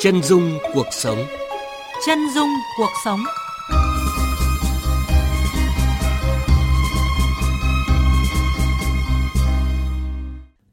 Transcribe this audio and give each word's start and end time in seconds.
Chân 0.00 0.22
dung 0.22 0.58
cuộc 0.74 0.86
sống. 0.90 1.18
Chân 2.06 2.18
dung 2.34 2.48
cuộc 2.78 2.90
sống. 3.04 3.20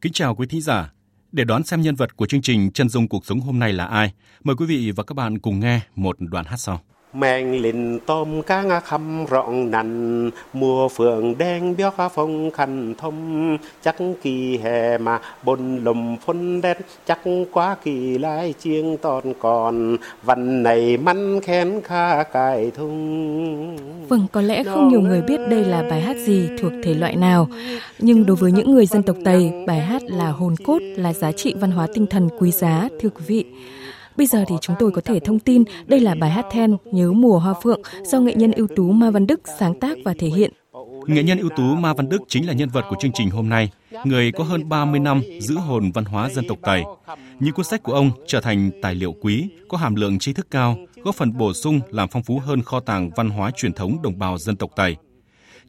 Kính 0.02 0.14
chào 0.14 0.36
quý 0.36 0.48
thính 0.50 0.62
giả. 0.62 0.94
Để 1.32 1.44
đón 1.44 1.64
xem 1.64 1.82
nhân 1.82 1.96
vật 1.96 2.16
của 2.16 2.25
chương 2.25 2.41
trình 2.41 2.71
Chân 2.71 2.89
dung 2.89 3.07
cuộc 3.07 3.25
sống 3.25 3.39
hôm 3.39 3.59
nay 3.59 3.73
là 3.73 3.86
ai, 3.86 4.14
mời 4.44 4.55
quý 4.55 4.66
vị 4.66 4.91
và 4.91 5.04
các 5.04 5.14
bạn 5.14 5.40
cùng 5.40 5.60
nghe 5.60 5.82
một 5.96 6.16
đoạn 6.20 6.46
hát 6.46 6.58
sau. 6.58 6.82
Mèn 7.14 7.52
lìn 7.52 8.00
tôm 8.00 8.41
cá 8.41 8.61
ngã 8.61 8.79
khăm 8.79 9.25
rộng 9.25 9.71
nành, 9.71 10.29
Mùa 10.54 10.88
phượng 10.89 11.38
đen 11.38 11.75
béo 11.78 11.91
khá 11.91 12.09
phong 12.09 12.52
khăn 12.52 12.93
thông 12.97 13.57
Chắc 13.84 13.96
kỳ 14.21 14.57
hè 14.57 14.97
mà 14.97 15.20
bồn 15.43 15.78
lùm 15.84 16.18
phun 16.18 16.61
đen 16.61 16.78
Chắc 17.05 17.20
quá 17.52 17.75
kỳ 17.83 18.18
lái 18.18 18.54
chiêng 18.60 18.97
toàn 18.97 19.33
còn 19.39 19.97
vần 20.24 20.64
này 20.64 20.97
mắn 20.97 21.41
khen 21.41 21.82
kha 21.82 22.24
cài 22.24 22.71
thung 22.71 23.77
Vâng, 24.07 24.27
có 24.32 24.41
lẽ 24.41 24.64
không 24.64 24.89
nhiều 24.89 25.02
người 25.02 25.21
biết 25.21 25.38
đây 25.50 25.66
là 25.66 25.83
bài 25.89 26.02
hát 26.02 26.18
gì 26.18 26.50
thuộc 26.61 26.71
thể 26.83 26.93
loại 26.93 27.16
nào. 27.16 27.47
Nhưng 28.00 28.25
đối 28.25 28.36
với 28.36 28.52
những 28.52 28.71
người 28.71 28.86
dân 28.86 29.04
tộc 29.04 29.16
Tây, 29.25 29.52
bài 29.68 29.80
hát 29.80 30.02
là 30.04 30.30
hồn 30.30 30.55
cốt, 30.64 30.80
là 30.82 31.14
giá 31.14 31.32
trị 31.32 31.54
văn 31.60 31.71
hóa 31.71 31.88
tinh 31.93 32.08
thần 32.08 32.30
quý 32.39 32.52
giá, 32.52 32.89
thưa 33.02 33.09
quý 33.09 33.23
vị. 33.27 33.45
Bây 34.17 34.28
giờ 34.28 34.44
thì 34.48 34.56
chúng 34.62 34.76
tôi 34.80 34.92
có 34.92 35.02
thể 35.02 35.20
thông 35.20 35.40
tin 35.40 35.64
đây 35.86 36.00
là 36.00 36.16
bài 36.16 36.30
hát 36.30 36.45
then 36.52 36.78
Nhớ 36.92 37.12
mùa 37.12 37.40
hoa 37.40 37.53
phượng 37.64 37.81
do 38.03 38.20
nghệ 38.20 38.36
nhân 38.36 38.52
ưu 38.52 38.67
tú 38.76 38.92
Ma 38.92 39.12
Văn 39.12 39.28
Đức 39.28 39.42
sáng 39.59 39.80
tác 39.80 39.98
và 40.06 40.14
thể 40.20 40.28
hiện. 40.28 40.53
Nghệ 41.08 41.23
nhân 41.23 41.39
ưu 41.39 41.50
tú 41.50 41.64
Ma 41.64 41.94
Văn 41.94 42.09
Đức 42.09 42.22
chính 42.28 42.48
là 42.48 42.53
nhân 42.53 42.70
vật 42.70 42.86
của 42.89 42.95
chương 43.00 43.12
trình 43.12 43.30
hôm 43.30 43.50
nay, 43.50 43.70
người 44.06 44.31
có 44.31 44.44
hơn 44.44 44.70
30 44.70 45.00
năm 45.00 45.22
giữ 45.39 45.56
hồn 45.56 45.92
văn 45.92 46.06
hóa 46.06 46.30
dân 46.30 46.48
tộc 46.48 46.58
Tây. 46.62 46.84
Những 47.39 47.53
cuốn 47.53 47.66
sách 47.66 47.84
của 47.84 47.94
ông 47.94 48.12
trở 48.28 48.42
thành 48.42 48.72
tài 48.81 48.95
liệu 48.95 49.16
quý, 49.22 49.50
có 49.70 49.78
hàm 49.78 49.95
lượng 49.95 50.20
tri 50.20 50.33
thức 50.33 50.48
cao, 50.52 50.77
góp 51.03 51.16
phần 51.16 51.38
bổ 51.38 51.53
sung 51.53 51.80
làm 51.89 52.09
phong 52.09 52.23
phú 52.23 52.39
hơn 52.39 52.61
kho 52.61 52.80
tàng 52.80 53.09
văn 53.16 53.30
hóa 53.30 53.52
truyền 53.52 53.73
thống 53.73 53.98
đồng 54.03 54.20
bào 54.20 54.38
dân 54.38 54.55
tộc 54.55 54.72
Tây. 54.75 54.95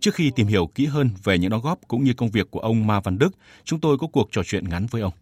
Trước 0.01 0.15
khi 0.15 0.31
tìm 0.37 0.47
hiểu 0.47 0.67
kỹ 0.67 0.87
hơn 0.87 1.11
về 1.25 1.39
những 1.39 1.51
đóng 1.51 1.63
góp 1.63 1.79
cũng 1.89 2.05
như 2.05 2.13
công 2.13 2.31
việc 2.31 2.51
của 2.51 2.61
ông 2.61 2.87
Ma 2.87 3.01
Văn 3.01 3.19
Đức, 3.19 3.31
chúng 3.65 3.81
tôi 3.81 3.99
có 3.99 4.07
cuộc 4.07 4.29
trò 4.33 4.43
chuyện 4.45 4.69
ngắn 4.69 4.87
với 4.91 5.03
ông. 5.03 5.13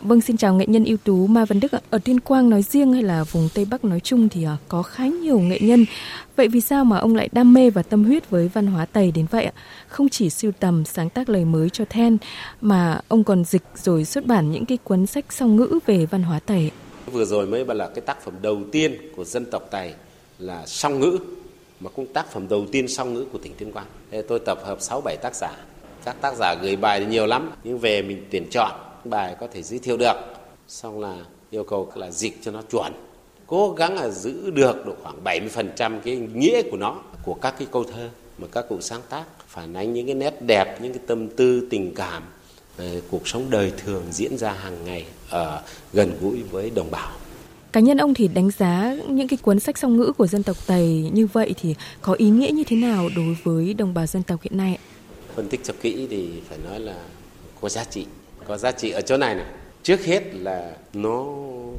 Vâng, 0.00 0.20
xin 0.20 0.36
chào 0.36 0.54
nghệ 0.54 0.66
nhân 0.68 0.84
ưu 0.84 0.96
tú 0.96 1.26
Ma 1.26 1.44
Văn 1.44 1.60
Đức 1.60 1.72
ạ. 1.72 1.80
Ở 1.90 1.98
Tuyên 1.98 2.20
Quang 2.20 2.50
nói 2.50 2.62
riêng 2.62 2.92
hay 2.92 3.02
là 3.02 3.24
vùng 3.24 3.48
Tây 3.54 3.64
Bắc 3.70 3.84
nói 3.84 4.00
chung 4.00 4.28
thì 4.28 4.44
à, 4.44 4.56
có 4.68 4.82
khá 4.82 5.06
nhiều 5.06 5.38
nghệ 5.38 5.58
nhân. 5.60 5.86
Vậy 6.36 6.48
vì 6.48 6.60
sao 6.60 6.84
mà 6.84 6.98
ông 6.98 7.14
lại 7.14 7.28
đam 7.32 7.54
mê 7.54 7.70
và 7.70 7.82
tâm 7.82 8.04
huyết 8.04 8.30
với 8.30 8.48
văn 8.48 8.66
hóa 8.66 8.86
Tây 8.86 9.12
đến 9.14 9.26
vậy 9.30 9.44
ạ? 9.44 9.52
Không 9.88 10.08
chỉ 10.08 10.30
sưu 10.30 10.52
tầm 10.52 10.84
sáng 10.84 11.10
tác 11.10 11.28
lời 11.28 11.44
mới 11.44 11.70
cho 11.70 11.84
then 11.90 12.18
mà 12.60 13.00
ông 13.08 13.24
còn 13.24 13.44
dịch 13.44 13.62
rồi 13.74 14.04
xuất 14.04 14.26
bản 14.26 14.52
những 14.52 14.66
cái 14.66 14.78
cuốn 14.84 15.06
sách 15.06 15.24
song 15.30 15.56
ngữ 15.56 15.78
về 15.86 16.06
văn 16.06 16.22
hóa 16.22 16.40
Tây. 16.46 16.70
Vừa 17.12 17.24
rồi 17.24 17.46
mới 17.46 17.64
là 17.66 17.88
cái 17.94 18.00
tác 18.00 18.24
phẩm 18.24 18.34
đầu 18.42 18.60
tiên 18.72 18.96
của 19.16 19.24
dân 19.24 19.44
tộc 19.50 19.68
Tây 19.70 19.94
là 20.38 20.66
song 20.66 21.00
ngữ 21.00 21.18
mà 21.80 21.90
cũng 21.90 22.06
tác 22.06 22.32
phẩm 22.32 22.48
đầu 22.48 22.66
tiên 22.72 22.88
song 22.88 23.14
ngữ 23.14 23.24
của 23.32 23.38
tỉnh 23.38 23.52
Tuyên 23.58 23.72
Quang. 23.72 23.86
Thế 24.10 24.22
tôi 24.22 24.38
tập 24.46 24.58
hợp 24.64 24.80
6 24.80 25.00
7 25.00 25.16
tác 25.22 25.34
giả. 25.34 25.50
Các 26.04 26.16
tác 26.20 26.34
giả 26.36 26.54
gửi 26.62 26.76
bài 26.76 27.00
thì 27.00 27.06
nhiều 27.06 27.26
lắm, 27.26 27.50
nhưng 27.64 27.78
về 27.78 28.02
mình 28.02 28.26
tuyển 28.30 28.46
chọn 28.50 28.72
bài 29.06 29.36
có 29.40 29.46
thể 29.52 29.62
giới 29.62 29.78
thiệu 29.78 29.96
được. 29.96 30.16
Xong 30.68 31.00
là 31.00 31.16
yêu 31.50 31.64
cầu 31.64 31.92
là 31.94 32.10
dịch 32.10 32.38
cho 32.42 32.50
nó 32.50 32.62
chuẩn. 32.62 32.92
Cố 33.46 33.72
gắng 33.72 33.94
là 33.94 34.08
giữ 34.08 34.50
được 34.50 34.86
độ 34.86 34.92
khoảng 35.02 35.24
70% 35.24 36.00
cái 36.04 36.16
nghĩa 36.16 36.62
của 36.70 36.76
nó 36.76 37.02
của 37.24 37.34
các 37.34 37.54
cái 37.58 37.68
câu 37.72 37.84
thơ 37.84 38.08
mà 38.38 38.46
các 38.52 38.64
cụ 38.68 38.80
sáng 38.80 39.00
tác 39.08 39.24
phản 39.48 39.74
ánh 39.74 39.92
những 39.92 40.06
cái 40.06 40.14
nét 40.14 40.42
đẹp 40.42 40.80
những 40.82 40.92
cái 40.92 41.02
tâm 41.06 41.28
tư 41.28 41.66
tình 41.70 41.94
cảm 41.94 42.22
về 42.76 43.02
cuộc 43.10 43.28
sống 43.28 43.50
đời 43.50 43.72
thường 43.76 44.02
diễn 44.10 44.38
ra 44.38 44.52
hàng 44.52 44.84
ngày 44.84 45.06
ở 45.30 45.62
gần 45.92 46.18
gũi 46.20 46.42
với 46.42 46.70
đồng 46.70 46.90
bào. 46.90 47.10
Cá 47.72 47.80
nhân 47.80 47.98
ông 47.98 48.14
thì 48.14 48.28
đánh 48.28 48.50
giá 48.50 48.96
những 49.08 49.28
cái 49.28 49.38
cuốn 49.42 49.60
sách 49.60 49.78
song 49.78 49.96
ngữ 49.96 50.12
của 50.18 50.26
dân 50.26 50.42
tộc 50.42 50.56
Tây 50.66 51.10
như 51.12 51.26
vậy 51.26 51.54
thì 51.60 51.74
có 52.02 52.12
ý 52.12 52.30
nghĩa 52.30 52.50
như 52.50 52.64
thế 52.64 52.76
nào 52.76 53.08
đối 53.16 53.36
với 53.44 53.74
đồng 53.74 53.94
bào 53.94 54.06
dân 54.06 54.22
tộc 54.22 54.42
hiện 54.42 54.56
nay? 54.56 54.78
Phân 55.34 55.48
tích 55.48 55.60
cho 55.64 55.74
kỹ 55.80 56.06
thì 56.10 56.28
phải 56.48 56.58
nói 56.58 56.80
là 56.80 56.96
có 57.60 57.68
giá 57.68 57.84
trị 57.84 58.06
có 58.48 58.58
giá 58.58 58.72
trị 58.72 58.90
ở 58.90 59.00
chỗ 59.00 59.16
này 59.16 59.34
này. 59.34 59.46
Trước 59.82 60.04
hết 60.04 60.22
là 60.34 60.76
nó 60.94 61.26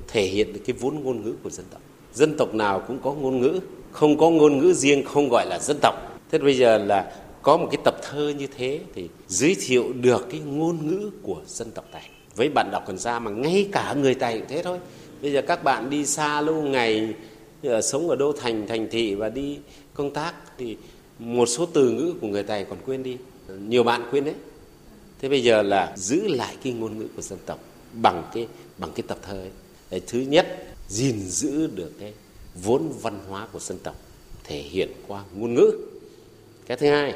thể 0.08 0.24
hiện 0.24 0.54
được 0.54 0.60
cái 0.66 0.76
vốn 0.80 1.04
ngôn 1.04 1.24
ngữ 1.24 1.34
của 1.44 1.50
dân 1.50 1.66
tộc. 1.72 1.82
Dân 2.14 2.38
tộc 2.38 2.54
nào 2.54 2.84
cũng 2.88 3.00
có 3.04 3.14
ngôn 3.14 3.40
ngữ, 3.40 3.60
không 3.92 4.18
có 4.18 4.30
ngôn 4.30 4.58
ngữ 4.58 4.74
riêng, 4.74 5.04
không 5.06 5.30
gọi 5.30 5.46
là 5.46 5.60
dân 5.60 5.78
tộc. 5.82 5.96
Thế 6.32 6.40
bây 6.40 6.58
giờ 6.58 6.78
là 6.78 7.16
có 7.42 7.58
một 7.58 7.68
cái 7.72 7.82
tập 7.84 7.96
thơ 8.02 8.34
như 8.38 8.48
thế 8.58 8.80
thì 8.96 9.10
giới 9.28 9.56
thiệu 9.62 9.94
được 10.02 10.28
cái 10.30 10.40
ngôn 10.40 10.88
ngữ 10.88 11.12
của 11.22 11.42
dân 11.48 11.72
tộc 11.72 11.86
này. 11.94 12.10
Với 12.36 12.50
bạn 12.50 12.72
đọc 12.72 12.84
cần 12.88 12.98
ra 12.98 13.20
mà 13.20 13.32
ngay 13.32 13.70
cả 13.72 13.96
người 14.02 14.16
tài 14.16 14.38
cũng 14.38 14.48
thế 14.50 14.64
thôi. 14.64 14.80
Bây 15.22 15.32
giờ 15.32 15.42
các 15.42 15.64
bạn 15.64 15.90
đi 15.90 16.06
xa 16.06 16.42
lâu 16.42 16.56
ngày 16.56 17.14
ở 17.64 17.82
sống 17.82 18.10
ở 18.10 18.16
đô 18.16 18.32
thành 18.32 18.68
thành 18.68 18.88
thị 18.92 19.16
và 19.16 19.30
đi 19.30 19.58
công 19.94 20.14
tác 20.14 20.34
thì 20.58 20.78
một 21.20 21.46
số 21.46 21.66
từ 21.66 21.90
ngữ 21.90 22.14
của 22.22 22.28
người 22.28 22.44
tài 22.44 22.66
còn 22.66 22.78
quên 22.86 23.04
đi. 23.04 23.18
Nhiều 23.68 23.84
bạn 23.84 24.04
quên 24.12 24.26
đấy 24.26 24.36
thế 25.24 25.30
bây 25.30 25.44
giờ 25.44 25.62
là 25.62 25.94
giữ 25.96 26.28
lại 26.28 26.56
cái 26.64 26.74
ngôn 26.74 26.98
ngữ 26.98 27.08
của 27.16 27.22
dân 27.22 27.40
tộc 27.46 27.60
bằng 27.94 28.24
cái 28.34 28.48
bằng 28.78 28.92
cái 28.96 29.04
tập 29.08 29.18
thơ 29.22 29.34
ấy. 29.34 29.52
Đấy, 29.92 30.02
thứ 30.08 30.20
nhất 30.20 30.66
gìn 30.90 31.20
giữ 31.20 31.68
được 31.68 31.92
cái 32.00 32.14
vốn 32.64 32.94
văn 33.02 33.20
hóa 33.30 33.48
của 33.52 33.60
dân 33.60 33.78
tộc 33.84 33.96
thể 34.44 34.62
hiện 34.62 34.92
qua 35.08 35.24
ngôn 35.36 35.54
ngữ. 35.54 35.72
Cái 36.68 36.78
thứ 36.78 36.90
hai 36.90 37.14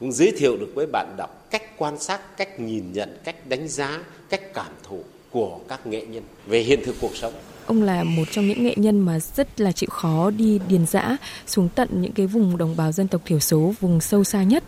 cũng 0.00 0.12
giới 0.12 0.32
thiệu 0.36 0.56
được 0.56 0.72
với 0.74 0.86
bạn 0.92 1.14
đọc 1.18 1.46
cách 1.50 1.78
quan 1.78 1.98
sát 1.98 2.36
cách 2.36 2.60
nhìn 2.60 2.92
nhận 2.92 3.18
cách 3.24 3.46
đánh 3.48 3.68
giá 3.68 4.04
cách 4.30 4.54
cảm 4.54 4.72
thụ 4.82 5.00
của 5.30 5.58
các 5.68 5.86
nghệ 5.86 6.06
nhân 6.06 6.22
về 6.46 6.60
hiện 6.60 6.80
thực 6.84 6.94
cuộc 7.00 7.16
sống. 7.16 7.32
Ông 7.66 7.82
là 7.82 8.04
một 8.04 8.24
trong 8.30 8.48
những 8.48 8.64
nghệ 8.64 8.74
nhân 8.76 9.00
mà 9.00 9.18
rất 9.36 9.60
là 9.60 9.72
chịu 9.72 9.88
khó 9.92 10.30
đi 10.30 10.60
điền 10.68 10.86
dã 10.86 11.16
xuống 11.46 11.68
tận 11.74 11.88
những 11.92 12.12
cái 12.12 12.26
vùng 12.26 12.56
đồng 12.56 12.76
bào 12.76 12.92
dân 12.92 13.08
tộc 13.08 13.20
thiểu 13.24 13.40
số 13.40 13.74
vùng 13.80 14.00
sâu 14.00 14.24
xa 14.24 14.42
nhất. 14.42 14.64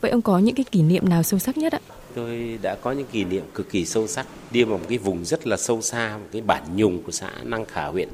Vậy 0.00 0.10
ông 0.10 0.22
có 0.22 0.38
những 0.38 0.54
cái 0.54 0.64
kỷ 0.64 0.82
niệm 0.82 1.08
nào 1.08 1.22
sâu 1.22 1.38
sắc 1.38 1.58
nhất 1.58 1.72
ạ? 1.72 1.80
Tôi 2.16 2.58
đã 2.62 2.74
có 2.74 2.92
những 2.92 3.06
kỷ 3.12 3.24
niệm 3.24 3.44
cực 3.54 3.70
kỳ 3.70 3.86
sâu 3.86 4.06
sắc 4.06 4.26
đi 4.50 4.64
vào 4.64 4.78
một 4.78 4.84
cái 4.88 4.98
vùng 4.98 5.24
rất 5.24 5.46
là 5.46 5.56
sâu 5.56 5.82
xa 5.82 6.16
một 6.16 6.26
cái 6.32 6.42
bản 6.42 6.62
nhùng 6.76 7.02
của 7.02 7.12
xã 7.12 7.30
Năng 7.44 7.64
Khả 7.64 7.86
huyện 7.86 8.08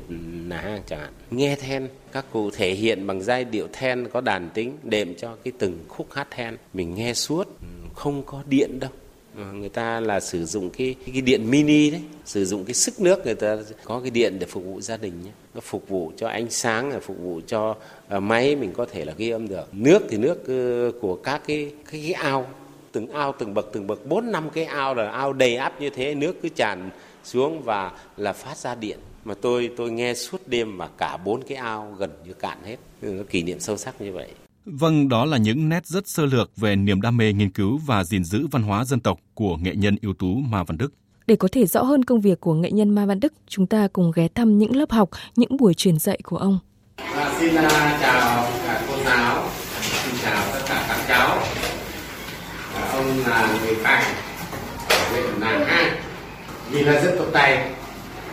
Nà 0.48 0.56
Hang 0.56 0.82
chẳng 0.86 1.00
hạn. 1.00 1.12
Nghe 1.30 1.56
then 1.56 1.88
các 2.12 2.24
cụ 2.32 2.50
thể 2.50 2.70
hiện 2.74 3.06
bằng 3.06 3.22
giai 3.22 3.44
điệu 3.44 3.66
then 3.72 4.08
có 4.08 4.20
đàn 4.20 4.50
tính 4.50 4.76
đệm 4.82 5.14
cho 5.14 5.36
cái 5.44 5.52
từng 5.58 5.78
khúc 5.88 6.06
hát 6.12 6.28
then. 6.30 6.56
Mình 6.74 6.94
nghe 6.94 7.14
suốt 7.14 7.48
không 7.94 8.22
có 8.26 8.42
điện 8.48 8.80
đâu. 8.80 8.90
Ờ, 9.36 9.52
người 9.52 9.68
ta 9.68 10.00
là 10.00 10.20
sử 10.20 10.44
dụng 10.44 10.70
cái 10.70 10.94
cái 11.12 11.20
điện 11.20 11.50
mini 11.50 11.90
đấy 11.90 12.00
sử 12.24 12.44
dụng 12.44 12.64
cái 12.64 12.74
sức 12.74 13.00
nước 13.00 13.24
người 13.24 13.34
ta 13.34 13.56
có 13.84 14.00
cái 14.00 14.10
điện 14.10 14.38
để 14.38 14.46
phục 14.46 14.64
vụ 14.64 14.80
gia 14.80 14.96
đình 14.96 15.12
nhé. 15.24 15.30
Nó 15.54 15.60
phục 15.60 15.88
vụ 15.88 16.12
cho 16.16 16.28
ánh 16.28 16.50
sáng 16.50 17.00
phục 17.00 17.18
vụ 17.18 17.40
cho 17.46 17.76
ờ, 18.08 18.20
máy 18.20 18.56
mình 18.56 18.72
có 18.72 18.86
thể 18.86 19.04
là 19.04 19.12
ghi 19.16 19.30
âm 19.30 19.48
được. 19.48 19.68
Nước 19.72 20.02
thì 20.08 20.16
nước 20.16 20.46
ờ, 20.46 20.92
của 21.00 21.16
các 21.16 21.42
cái 21.46 21.72
cái, 21.90 22.02
cái 22.02 22.12
ao 22.12 22.46
từng 22.92 23.08
ao 23.08 23.34
từng 23.38 23.54
bậc 23.54 23.70
từng 23.72 23.86
bậc 23.86 24.06
bốn 24.06 24.32
năm 24.32 24.50
cái 24.50 24.64
ao 24.64 24.94
là 24.94 25.10
ao 25.10 25.32
đầy 25.32 25.56
áp 25.56 25.80
như 25.80 25.90
thế 25.90 26.14
nước 26.14 26.42
cứ 26.42 26.48
tràn 26.48 26.90
xuống 27.24 27.62
và 27.62 27.92
là 28.16 28.32
phát 28.32 28.56
ra 28.56 28.74
điện 28.74 28.98
mà 29.24 29.34
tôi 29.34 29.70
tôi 29.76 29.90
nghe 29.90 30.14
suốt 30.14 30.48
đêm 30.48 30.78
mà 30.78 30.88
cả 30.98 31.16
bốn 31.16 31.42
cái 31.42 31.58
ao 31.58 31.94
gần 31.98 32.10
như 32.26 32.32
cạn 32.32 32.58
hết 32.64 32.76
nó 33.02 33.22
kỷ 33.30 33.42
niệm 33.42 33.60
sâu 33.60 33.76
sắc 33.76 34.00
như 34.00 34.12
vậy 34.12 34.28
Vâng, 34.64 35.08
đó 35.08 35.24
là 35.24 35.36
những 35.36 35.68
nét 35.68 35.86
rất 35.86 36.08
sơ 36.08 36.26
lược 36.26 36.56
về 36.56 36.76
niềm 36.76 37.00
đam 37.00 37.16
mê 37.16 37.32
nghiên 37.32 37.50
cứu 37.50 37.80
và 37.86 38.04
gìn 38.04 38.24
giữ 38.24 38.46
văn 38.50 38.62
hóa 38.62 38.84
dân 38.84 39.00
tộc 39.00 39.18
của 39.34 39.56
nghệ 39.56 39.74
nhân 39.74 39.96
ưu 40.02 40.14
tú 40.14 40.34
Ma 40.34 40.64
Văn 40.64 40.78
Đức. 40.78 40.92
Để 41.26 41.36
có 41.36 41.48
thể 41.52 41.66
rõ 41.66 41.82
hơn 41.82 42.04
công 42.04 42.20
việc 42.20 42.40
của 42.40 42.54
nghệ 42.54 42.70
nhân 42.70 42.90
Ma 42.90 43.06
Văn 43.06 43.20
Đức, 43.20 43.32
chúng 43.46 43.66
ta 43.66 43.88
cùng 43.92 44.12
ghé 44.14 44.28
thăm 44.34 44.58
những 44.58 44.76
lớp 44.76 44.90
học, 44.90 45.10
những 45.36 45.56
buổi 45.56 45.74
truyền 45.74 45.98
dạy 45.98 46.20
của 46.24 46.36
ông. 46.36 46.58
À, 46.96 47.34
xin 47.40 47.54
chào 47.54 48.48
cả 48.62 48.86
cô 48.88 49.04
giáo, 49.04 49.48
xin 49.80 50.14
chào 50.22 50.44
tất 50.52 50.60
cả 50.68 50.84
các 50.88 51.04
cháu 51.08 51.61
ông 53.02 53.24
à, 53.24 53.40
là 53.40 53.48
người 53.64 53.76
Tài 53.82 54.04
ở 54.88 54.96
huyện 55.10 55.40
Nàng 55.40 55.66
hai 55.66 55.90
vì 56.70 56.82
là 56.82 57.00
dân 57.00 57.18
tộc 57.18 57.26
Tài 57.32 57.70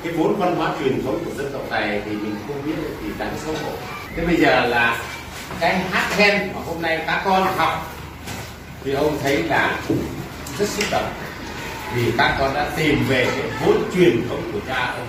cái 0.03 0.13
vốn 0.13 0.35
văn 0.39 0.55
hóa 0.55 0.71
truyền 0.79 1.03
thống 1.05 1.19
của 1.25 1.31
dân 1.37 1.53
tộc 1.53 1.61
Tài 1.69 2.01
thì 2.05 2.11
mình 2.11 2.35
không 2.47 2.65
biết 2.65 2.73
thì 3.03 3.09
đáng 3.17 3.33
xấu 3.45 3.53
hổ. 3.53 3.71
Thế 4.15 4.25
bây 4.25 4.35
giờ 4.35 4.65
là 4.65 4.97
cái 5.59 5.79
hát 5.91 6.09
then 6.17 6.53
mà 6.53 6.61
hôm 6.65 6.81
nay 6.81 7.03
các 7.07 7.21
con 7.25 7.57
học 7.57 7.95
thì 8.83 8.93
ông 8.93 9.17
thấy 9.23 9.43
là 9.43 9.79
rất 10.59 10.69
xúc 10.69 10.85
động. 10.91 11.13
Vì 11.95 12.11
các 12.17 12.35
con 12.39 12.53
đã 12.53 12.67
tìm 12.75 13.05
về 13.07 13.25
cái 13.25 13.51
vốn 13.65 13.83
truyền 13.95 14.29
thống 14.29 14.51
của 14.53 14.59
cha 14.67 14.93
ông, 14.97 15.07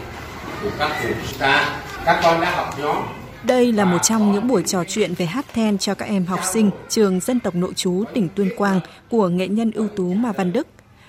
của 0.63 0.71
các 0.79 0.91
cụ 1.03 1.09
chúng 1.29 1.39
ta. 1.39 1.69
Các 2.05 2.21
con 2.23 2.41
đã 2.41 2.51
học 2.51 2.75
nhóm 2.79 2.97
đây 3.45 3.73
là 3.73 3.85
một 3.85 3.99
trong 4.03 4.33
những 4.33 4.49
buổi 4.49 4.63
trò 4.63 4.85
chuyện 4.89 5.15
về 5.15 5.27
hát 5.27 5.47
then 5.53 5.79
cho 5.79 5.95
các 5.95 6.07
em 6.07 6.27
học 6.27 6.41
sinh 6.53 6.71
trường 6.89 7.21
dân 7.21 7.41
tộc 7.41 7.55
nội 7.55 7.73
trú 7.75 8.05
tỉnh 8.15 8.29
Tuyên 8.35 8.51
Quang 8.57 8.81
của 9.11 9.29
nghệ 9.29 9.49
nhân 9.49 9.71
ưu 9.71 9.89
tú 9.89 10.15
Ma 10.15 10.33
Văn 10.33 10.53
Đức. 10.53 10.67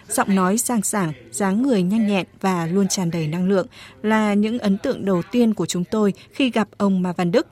Giọng 0.08 0.36
nói 0.36 0.58
sang 0.58 0.82
sảng, 0.82 1.14
dáng 1.32 1.62
người 1.62 1.84
nhanh 1.84 2.08
nhẹn 2.08 2.26
và 2.42 2.66
luôn 2.66 2.88
tràn 2.88 3.12
đầy 3.12 3.28
năng 3.28 3.50
lượng 3.50 3.68
là 4.04 4.34
những 4.34 4.60
ấn 4.60 4.78
tượng 4.78 5.06
đầu 5.06 5.22
tiên 5.32 5.54
của 5.54 5.66
chúng 5.66 5.84
tôi 5.84 6.14
khi 6.32 6.52
gặp 6.52 6.68
ông 6.78 7.02
Ma 7.02 7.14
Văn 7.18 7.32
Đức. 7.32 7.48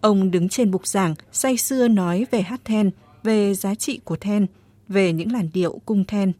Ông 0.00 0.30
đứng 0.30 0.48
trên 0.48 0.70
bục 0.70 0.86
giảng, 0.86 1.14
say 1.32 1.56
sưa 1.56 1.88
nói 1.88 2.26
về 2.30 2.42
hát 2.42 2.60
then, 2.64 2.90
về 3.22 3.54
giá 3.54 3.74
trị 3.74 4.00
của 4.04 4.16
then, 4.16 4.46
về 4.88 5.12
những 5.12 5.32
làn 5.32 5.48
điệu 5.52 5.80
cung 5.86 6.04
then. 6.04 6.32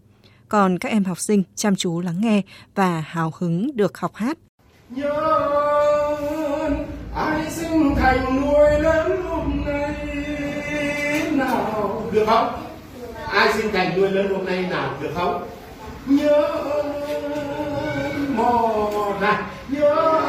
Còn 0.49 0.79
các 0.79 0.89
em 0.89 1.05
học 1.05 1.21
sinh 1.21 1.43
chăm 1.55 1.77
chú 1.77 2.01
lắng 2.01 2.21
nghe 2.21 2.43
và 2.75 3.01
hào 3.01 3.33
hứng 3.39 3.77
được 3.77 3.99
học 3.99 4.15
hát. 4.15 4.39
Yeah 4.97 6.56
ai 7.17 7.51
sinh 7.51 7.95
thành 7.97 8.41
nuôi 8.41 8.81
lớn 8.81 9.23
hôm 9.29 9.65
nay 9.67 9.95
nào? 11.33 12.03
Được 12.13 12.25
không? 12.27 12.49
Ai 13.29 13.53
sinh 13.53 13.73
thành 13.73 14.01
nuôi 14.01 14.11
lớn 14.11 14.29
hôm 14.35 14.45
nay 14.45 14.67
nào? 14.71 14.91
Được 15.01 15.11
không? 15.15 15.49
Nhớ 16.07 16.49
mò 18.29 18.79
này, 19.21 19.43
nhớ 19.69 20.21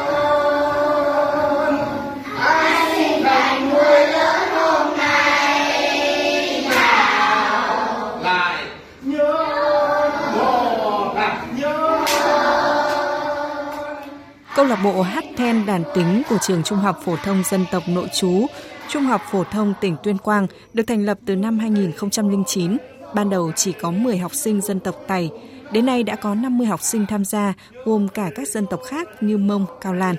Câu 14.58 14.66
lạc 14.66 14.80
bộ 14.84 15.02
hát 15.02 15.24
then 15.36 15.66
đàn 15.66 15.82
tính 15.94 16.22
của 16.28 16.38
trường 16.42 16.62
Trung 16.62 16.78
học 16.78 17.00
phổ 17.04 17.16
thông 17.16 17.42
dân 17.50 17.64
tộc 17.72 17.82
nội 17.88 18.08
trú, 18.14 18.46
Trung 18.88 19.02
học 19.02 19.22
phổ 19.30 19.44
thông 19.44 19.74
tỉnh 19.80 19.96
Tuyên 20.02 20.18
Quang 20.18 20.46
được 20.74 20.82
thành 20.86 21.04
lập 21.04 21.18
từ 21.26 21.36
năm 21.36 21.58
2009. 21.58 22.76
Ban 23.14 23.30
đầu 23.30 23.52
chỉ 23.56 23.72
có 23.72 23.90
10 23.90 24.18
học 24.18 24.34
sinh 24.34 24.60
dân 24.60 24.80
tộc 24.80 24.94
Tày, 25.06 25.30
đến 25.72 25.86
nay 25.86 26.02
đã 26.02 26.16
có 26.16 26.34
50 26.34 26.66
học 26.66 26.82
sinh 26.82 27.06
tham 27.06 27.24
gia, 27.24 27.54
gồm 27.84 28.08
cả 28.08 28.30
các 28.34 28.48
dân 28.48 28.66
tộc 28.70 28.80
khác 28.86 29.08
như 29.20 29.38
Mông, 29.38 29.66
Cao 29.80 29.94
Lan. 29.94 30.16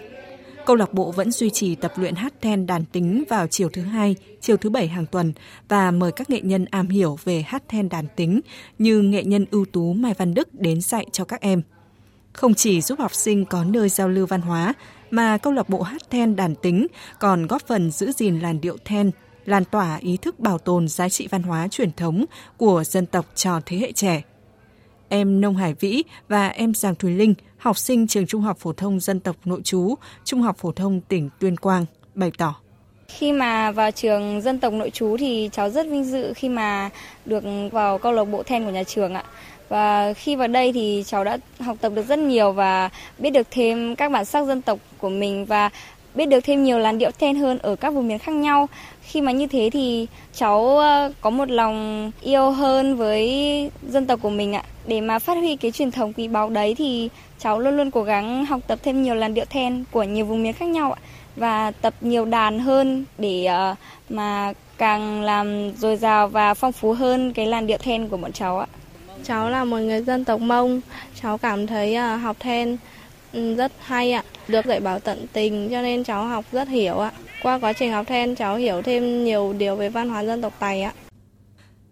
Câu 0.65 0.75
lạc 0.75 0.94
bộ 0.94 1.12
vẫn 1.12 1.31
duy 1.31 1.50
trì 1.50 1.75
tập 1.75 1.94
luyện 1.95 2.15
hát 2.15 2.33
then 2.42 2.65
đàn 2.65 2.85
tính 2.85 3.24
vào 3.30 3.47
chiều 3.47 3.69
thứ 3.74 3.81
hai, 3.81 4.15
chiều 4.42 4.57
thứ 4.57 4.69
bảy 4.69 4.88
hàng 4.88 5.06
tuần 5.06 5.33
và 5.68 5.92
mời 5.92 6.12
các 6.12 6.30
nghệ 6.30 6.42
nhân 6.42 6.65
am 6.65 6.88
hiểu 6.88 7.18
về 7.24 7.42
hát 7.47 7.63
then 7.69 7.89
đàn 7.89 8.06
tính 8.15 8.42
như 8.77 9.01
nghệ 9.01 9.24
nhân 9.24 9.45
ưu 9.51 9.65
tú 9.65 9.94
Mai 9.94 10.13
Văn 10.18 10.33
Đức 10.33 10.53
đến 10.53 10.81
dạy 10.81 11.06
cho 11.12 11.25
các 11.25 11.42
em 11.42 11.62
không 12.34 12.54
chỉ 12.54 12.81
giúp 12.81 13.00
học 13.00 13.14
sinh 13.16 13.46
có 13.46 13.64
nơi 13.64 13.90
giao 13.90 14.10
lưu 14.10 14.26
văn 14.26 14.42
hóa 14.42 14.74
mà 15.12 15.38
câu 15.38 15.54
lạc 15.54 15.70
bộ 15.70 15.81
hát 15.81 16.02
then 16.10 16.36
đàn 16.36 16.56
tính 16.56 16.88
còn 17.20 17.48
góp 17.48 17.68
phần 17.68 17.92
giữ 17.92 18.12
gìn 18.12 18.40
làn 18.40 18.62
điệu 18.62 18.78
then, 18.86 19.12
lan 19.46 19.66
tỏa 19.66 19.98
ý 19.98 20.18
thức 20.18 20.40
bảo 20.40 20.58
tồn 20.58 20.88
giá 20.88 21.10
trị 21.10 21.28
văn 21.31 21.44
hóa 21.44 21.68
truyền 21.68 21.92
thống 21.92 22.26
của 22.58 22.84
dân 22.84 23.06
tộc 23.06 23.26
cho 23.36 23.62
thế 23.66 23.78
hệ 23.78 23.92
trẻ. 23.92 24.22
Em 25.10 25.42
Nông 25.42 25.56
Hải 25.56 25.74
Vĩ 25.74 26.04
và 26.28 26.48
em 26.48 26.74
Giàng 26.74 26.96
Thùy 26.96 27.12
Linh, 27.12 27.34
học 27.58 27.78
sinh 27.78 28.08
trường 28.08 28.28
Trung 28.28 28.42
học 28.42 28.58
phổ 28.60 28.74
thông 28.74 29.00
dân 29.00 29.20
tộc 29.20 29.36
nội 29.46 29.62
trú, 29.64 29.96
Trung 30.24 30.42
học 30.42 30.58
phổ 30.58 30.72
thông 30.72 31.02
tỉnh 31.02 31.30
Tuyên 31.40 31.58
Quang, 31.58 31.86
bày 32.16 32.31
tỏ. 32.38 32.56
Khi 33.09 33.31
mà 33.31 33.71
vào 33.71 33.91
trường 33.91 34.41
dân 34.41 34.59
tộc 34.59 34.73
nội 34.73 34.89
trú 34.89 35.17
thì 35.17 35.50
cháu 35.51 35.69
rất 35.69 35.88
vinh 35.88 36.03
dự 36.03 36.33
khi 36.35 36.50
mà 36.50 36.89
được 37.25 37.44
vào 37.71 37.97
câu 37.97 38.11
lạc 38.11 38.23
bộ 38.23 38.44
then 38.44 38.65
của 38.65 38.71
nhà 38.71 38.83
trường 38.83 39.13
ạ. 39.13 39.23
Và 39.69 40.13
khi 40.13 40.35
vào 40.35 40.47
đây 40.47 40.73
thì 40.73 41.03
cháu 41.07 41.23
đã 41.23 41.38
học 41.59 41.77
tập 41.81 41.91
được 41.95 42.07
rất 42.07 42.19
nhiều 42.19 42.51
và 42.51 42.89
biết 43.17 43.29
được 43.29 43.47
thêm 43.51 43.95
các 43.95 44.11
bản 44.11 44.25
sắc 44.25 44.45
dân 44.45 44.61
tộc 44.61 44.79
của 44.97 45.09
mình 45.09 45.45
và 45.45 45.69
biết 46.15 46.25
được 46.25 46.39
thêm 46.39 46.63
nhiều 46.63 46.79
làn 46.79 46.97
điệu 46.97 47.11
then 47.19 47.35
hơn 47.35 47.57
ở 47.57 47.75
các 47.75 47.89
vùng 47.89 48.07
miền 48.07 48.19
khác 48.19 48.31
nhau. 48.31 48.69
Khi 49.01 49.21
mà 49.21 49.31
như 49.31 49.47
thế 49.47 49.69
thì 49.73 50.07
cháu 50.33 50.77
ờ, 50.77 51.13
có 51.21 51.29
một 51.29 51.50
lòng 51.50 52.11
yêu 52.21 52.51
hơn 52.51 52.95
với 52.95 53.29
dân 53.89 54.07
tộc 54.07 54.19
của 54.21 54.29
mình 54.29 54.53
ạ. 54.53 54.63
Để 54.88 55.01
mà 55.01 55.19
phát 55.19 55.38
huy 55.38 55.56
cái 55.56 55.71
truyền 55.71 55.91
thống 55.91 56.13
quý 56.13 56.27
báu 56.27 56.50
đấy 56.50 56.75
thì 56.77 57.09
cháu 57.39 57.59
luôn 57.59 57.77
luôn 57.77 57.91
cố 57.91 58.03
gắng 58.03 58.45
học 58.45 58.61
tập 58.67 58.79
thêm 58.83 59.03
nhiều 59.03 59.15
làn 59.15 59.33
điệu 59.33 59.45
then 59.50 59.83
của 59.91 60.03
nhiều 60.03 60.25
vùng 60.25 60.44
miền 60.44 60.53
khác 60.53 60.65
nhau 60.65 60.91
ạ 60.91 61.01
và 61.39 61.71
tập 61.71 61.94
nhiều 62.01 62.25
đàn 62.25 62.59
hơn 62.59 63.06
để 63.18 63.45
ờ, 63.45 63.75
mà 64.09 64.53
càng 64.77 65.21
làm 65.21 65.71
dồi 65.77 65.95
dào 65.95 66.27
và 66.27 66.53
phong 66.53 66.71
phú 66.71 66.94
hơn 66.94 67.33
cái 67.33 67.45
làn 67.45 67.68
điệu 67.68 67.77
then 67.77 68.09
của 68.09 68.18
bọn 68.18 68.31
cháu 68.31 68.59
ạ. 68.59 68.68
Cháu 69.24 69.50
là 69.50 69.63
một 69.63 69.77
người 69.77 70.01
dân 70.01 70.25
tộc 70.25 70.41
Mông, 70.41 70.81
cháu 71.21 71.38
cảm 71.38 71.68
thấy 71.68 71.95
à, 71.95 72.18
học 72.18 72.38
then 72.39 72.77
ừ, 73.33 73.56
rất 73.56 73.71
hay 73.80 74.12
ạ, 74.12 74.24
được 74.47 74.65
dạy 74.65 74.80
bảo 74.80 75.00
tận 75.00 75.25
tình 75.33 75.69
cho 75.71 75.81
nên 75.81 76.03
cháu 76.03 76.25
học 76.25 76.45
rất 76.51 76.68
hiểu 76.68 77.00
ạ. 77.00 77.12
Qua 77.44 77.59
quá 77.59 77.74
trình 77.74 77.92
học 77.92 78.07
then 78.07 78.35
cháu 78.35 78.56
hiểu 78.56 78.81
thêm 78.81 79.24
nhiều 79.24 79.53
điều 79.53 79.75
về 79.75 79.89
văn 79.89 80.09
hóa 80.09 80.24
dân 80.24 80.42
tộc 80.42 80.53
Tày 80.59 80.81
ạ. 80.81 80.94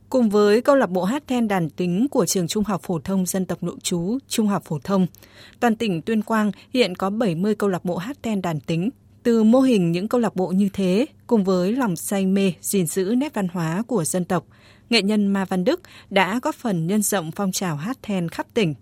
Cùng 0.10 0.30
với 0.30 0.62
câu 0.62 0.76
lạc 0.76 0.90
bộ 0.90 1.04
hát 1.04 1.24
then 1.28 1.48
đàn 1.48 1.70
tính 1.70 2.08
của 2.12 2.26
trường 2.26 2.48
Trung 2.48 2.64
học 2.64 2.82
phổ 2.84 3.00
thông 3.00 3.26
dân 3.26 3.46
tộc 3.46 3.64
nội 3.64 3.76
trú, 3.84 4.18
Trung 4.28 4.48
học 4.48 4.64
phổ 4.66 4.80
thông, 4.84 5.08
toàn 5.60 5.76
tỉnh 5.76 6.02
Tuyên 6.02 6.22
Quang 6.22 6.52
hiện 6.74 6.96
có 6.96 7.10
70 7.10 7.56
câu 7.56 7.70
lạc 7.70 7.86
bộ 7.86 7.98
hát 7.98 8.18
then 8.24 8.42
đàn 8.42 8.60
tính. 8.60 8.90
Từ 9.28 9.44
mô 9.44 9.60
hình 9.60 9.92
những 9.92 10.08
câu 10.08 10.22
lạc 10.22 10.36
bộ 10.36 10.48
như 10.48 10.70
thế, 10.74 11.06
cùng 11.28 11.44
với 11.44 11.74
lòng 11.74 11.96
say 11.96 12.26
mê 12.26 12.54
gìn 12.62 12.86
giữ 12.86 13.16
nét 13.18 13.34
văn 13.34 13.48
hóa 13.48 13.84
của 13.88 14.04
dân 14.04 14.26
tộc, 14.26 14.46
nghệ 14.90 15.02
nhân 15.02 15.28
Ma 15.28 15.46
Văn 15.46 15.64
Đức 15.64 15.82
đã 16.10 16.40
góp 16.44 16.56
phần 16.56 16.88
nhân 16.88 17.02
rộng 17.02 17.32
phong 17.32 17.52
trào 17.52 17.76
hát 17.76 17.98
then 18.04 18.30
khắp 18.30 18.48
tỉnh. 18.54 18.74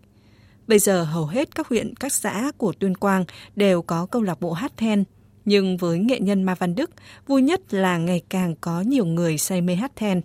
Bây 0.67 0.79
giờ 0.79 1.03
hầu 1.03 1.25
hết 1.25 1.55
các 1.55 1.67
huyện, 1.67 1.95
các 1.95 2.13
xã 2.13 2.51
của 2.57 2.73
Tuyên 2.79 2.97
Quang 2.97 3.25
đều 3.55 3.81
có 3.81 4.05
câu 4.05 4.21
lạc 4.21 4.41
bộ 4.41 4.53
hát 4.53 4.77
then, 4.77 5.03
nhưng 5.45 5.77
với 5.77 5.99
nghệ 5.99 6.19
nhân 6.19 6.43
Ma 6.43 6.55
Văn 6.55 6.75
Đức, 6.75 6.91
vui 7.27 7.41
nhất 7.41 7.73
là 7.73 7.97
ngày 7.97 8.21
càng 8.29 8.55
có 8.61 8.81
nhiều 8.81 9.05
người 9.05 9.37
say 9.37 9.61
mê 9.61 9.75
hát 9.75 9.91
then. 9.95 10.21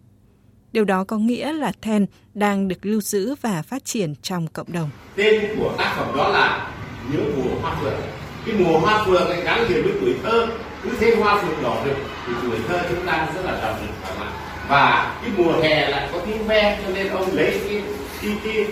Điều 0.72 0.84
đó 0.84 1.04
có 1.04 1.18
nghĩa 1.18 1.52
là 1.52 1.72
then 1.82 2.06
đang 2.34 2.68
được 2.68 2.86
lưu 2.86 3.00
giữ 3.00 3.34
và 3.40 3.62
phát 3.62 3.84
triển 3.84 4.14
trong 4.22 4.46
cộng 4.46 4.72
đồng. 4.72 4.90
tên 5.16 5.58
của 5.58 5.74
tác 5.78 5.94
phẩm 5.96 6.16
đó 6.16 6.28
là 6.28 6.74
nhớ 7.12 7.20
mùa 7.36 7.60
hoa 7.60 7.78
phượng 7.80 8.19
cái 8.46 8.54
mùa 8.58 8.78
hoa 8.78 9.04
phượng 9.04 9.28
lại 9.28 9.40
gắn 9.40 9.68
liền 9.68 9.82
với 9.82 9.92
tuổi 10.00 10.14
thơ. 10.22 10.46
Cứ 10.82 10.90
thấy 11.00 11.16
hoa 11.16 11.42
phượng 11.42 11.62
đỏ 11.62 11.76
được 11.84 11.96
thì 12.26 12.32
tuổi 12.42 12.58
thơ 12.68 12.78
chúng 12.88 13.06
ta 13.06 13.26
rất 13.34 13.44
là 13.44 13.52
đầm 13.62 13.74
rực 13.80 13.90
thoải 14.02 14.14
mái. 14.20 14.28
Và 14.68 15.12
cái 15.22 15.30
mùa 15.36 15.52
hè 15.62 15.88
lại 15.88 16.08
có 16.12 16.18
tiếng 16.26 16.46
ve 16.46 16.78
cho 16.84 16.90
nên 16.94 17.08
ông 17.08 17.28
lấy 17.32 17.60
cái 17.68 17.82
cái 18.22 18.32
cái, 18.44 18.64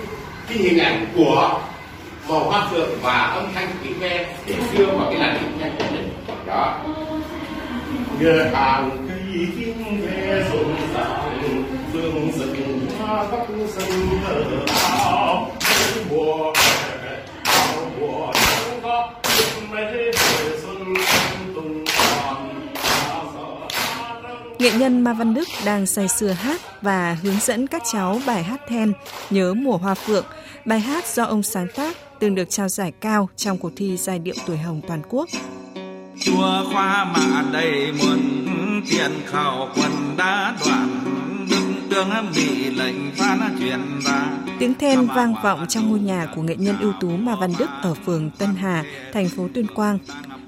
cái 0.48 0.58
hình 0.58 0.78
ảnh 0.78 1.06
của 1.16 1.60
màu 2.28 2.40
hoa 2.40 2.68
phượng 2.70 2.90
và 3.02 3.22
âm 3.22 3.46
thanh 3.54 3.68
tiếng 3.82 3.98
ve 3.98 4.26
để 4.46 4.54
đưa 4.78 4.86
vào 4.86 5.10
cái 5.10 5.20
làn 5.20 5.38
điệu 5.40 5.50
nhanh 5.60 5.76
của 5.78 5.84
mình. 5.92 6.10
Đó. 6.46 6.80
Nhờ 8.20 8.50
hàng 8.54 8.90
cây 9.08 9.46
tiếng 9.56 10.00
ve 10.06 10.44
rộn 10.52 10.76
ràng 10.94 11.64
phương 11.92 12.32
rực 12.36 12.48
hoa 12.98 13.24
góc 13.24 13.46
sân 13.68 14.08
thờ 14.26 14.42
áo 15.04 15.50
mùa 16.10 16.47
Nghệ 24.58 24.72
nhân 24.78 25.00
Ma 25.00 25.12
Văn 25.12 25.34
Đức 25.34 25.48
đang 25.64 25.86
say 25.86 26.08
sưa 26.08 26.28
hát 26.28 26.60
và 26.82 27.16
hướng 27.22 27.40
dẫn 27.40 27.66
các 27.66 27.82
cháu 27.92 28.20
bài 28.26 28.42
hát 28.42 28.60
then 28.68 28.92
Nhớ 29.30 29.54
mùa 29.54 29.76
hoa 29.76 29.94
phượng, 29.94 30.24
bài 30.64 30.80
hát 30.80 31.06
do 31.06 31.24
ông 31.24 31.42
sáng 31.42 31.66
tác 31.76 31.96
từng 32.18 32.34
được 32.34 32.50
trao 32.50 32.68
giải 32.68 32.92
cao 33.00 33.28
trong 33.36 33.58
cuộc 33.58 33.72
thi 33.76 33.96
giai 33.96 34.18
điệu 34.18 34.34
tuổi 34.46 34.58
hồng 34.58 34.80
toàn 34.88 35.02
quốc. 35.08 35.28
chùa 36.20 36.64
khoa 36.72 37.04
mạ 37.04 37.44
đầy 37.52 37.92
muôn 37.92 38.20
tiền 38.90 39.10
khảo 39.26 39.68
quần 39.76 40.16
đã 40.16 40.56
đoạn 40.66 41.00
đức 41.50 41.72
tương 41.90 42.10
bị 42.36 42.70
lệnh 42.70 43.14
phán 43.16 43.56
truyền 43.60 43.80
ra 44.04 44.26
Tiếng 44.58 44.74
then 44.74 45.06
vang 45.06 45.34
vọng 45.42 45.66
trong 45.68 45.88
ngôi 45.90 45.98
nhà 45.98 46.26
của 46.36 46.42
nghệ 46.42 46.56
nhân 46.58 46.76
ưu 46.80 46.92
tú 47.00 47.08
Ma 47.08 47.36
Văn 47.40 47.52
Đức 47.58 47.70
ở 47.82 47.94
phường 47.94 48.30
Tân 48.30 48.54
Hà, 48.54 48.84
thành 49.12 49.28
phố 49.28 49.48
Tuyên 49.54 49.66
Quang. 49.74 49.98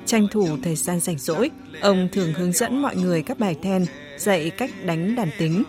Tranh 0.06 0.28
thủ 0.30 0.48
thời 0.62 0.76
gian 0.76 1.00
rảnh 1.00 1.18
rỗi, 1.18 1.50
ông 1.80 2.08
thường 2.12 2.32
hướng 2.32 2.52
dẫn 2.52 2.82
mọi 2.82 2.96
người 2.96 3.22
các 3.22 3.38
bài 3.38 3.56
then, 3.62 3.86
dạy 4.18 4.50
cách 4.50 4.70
đánh 4.84 5.14
đàn 5.14 5.30
tính. 5.38 5.62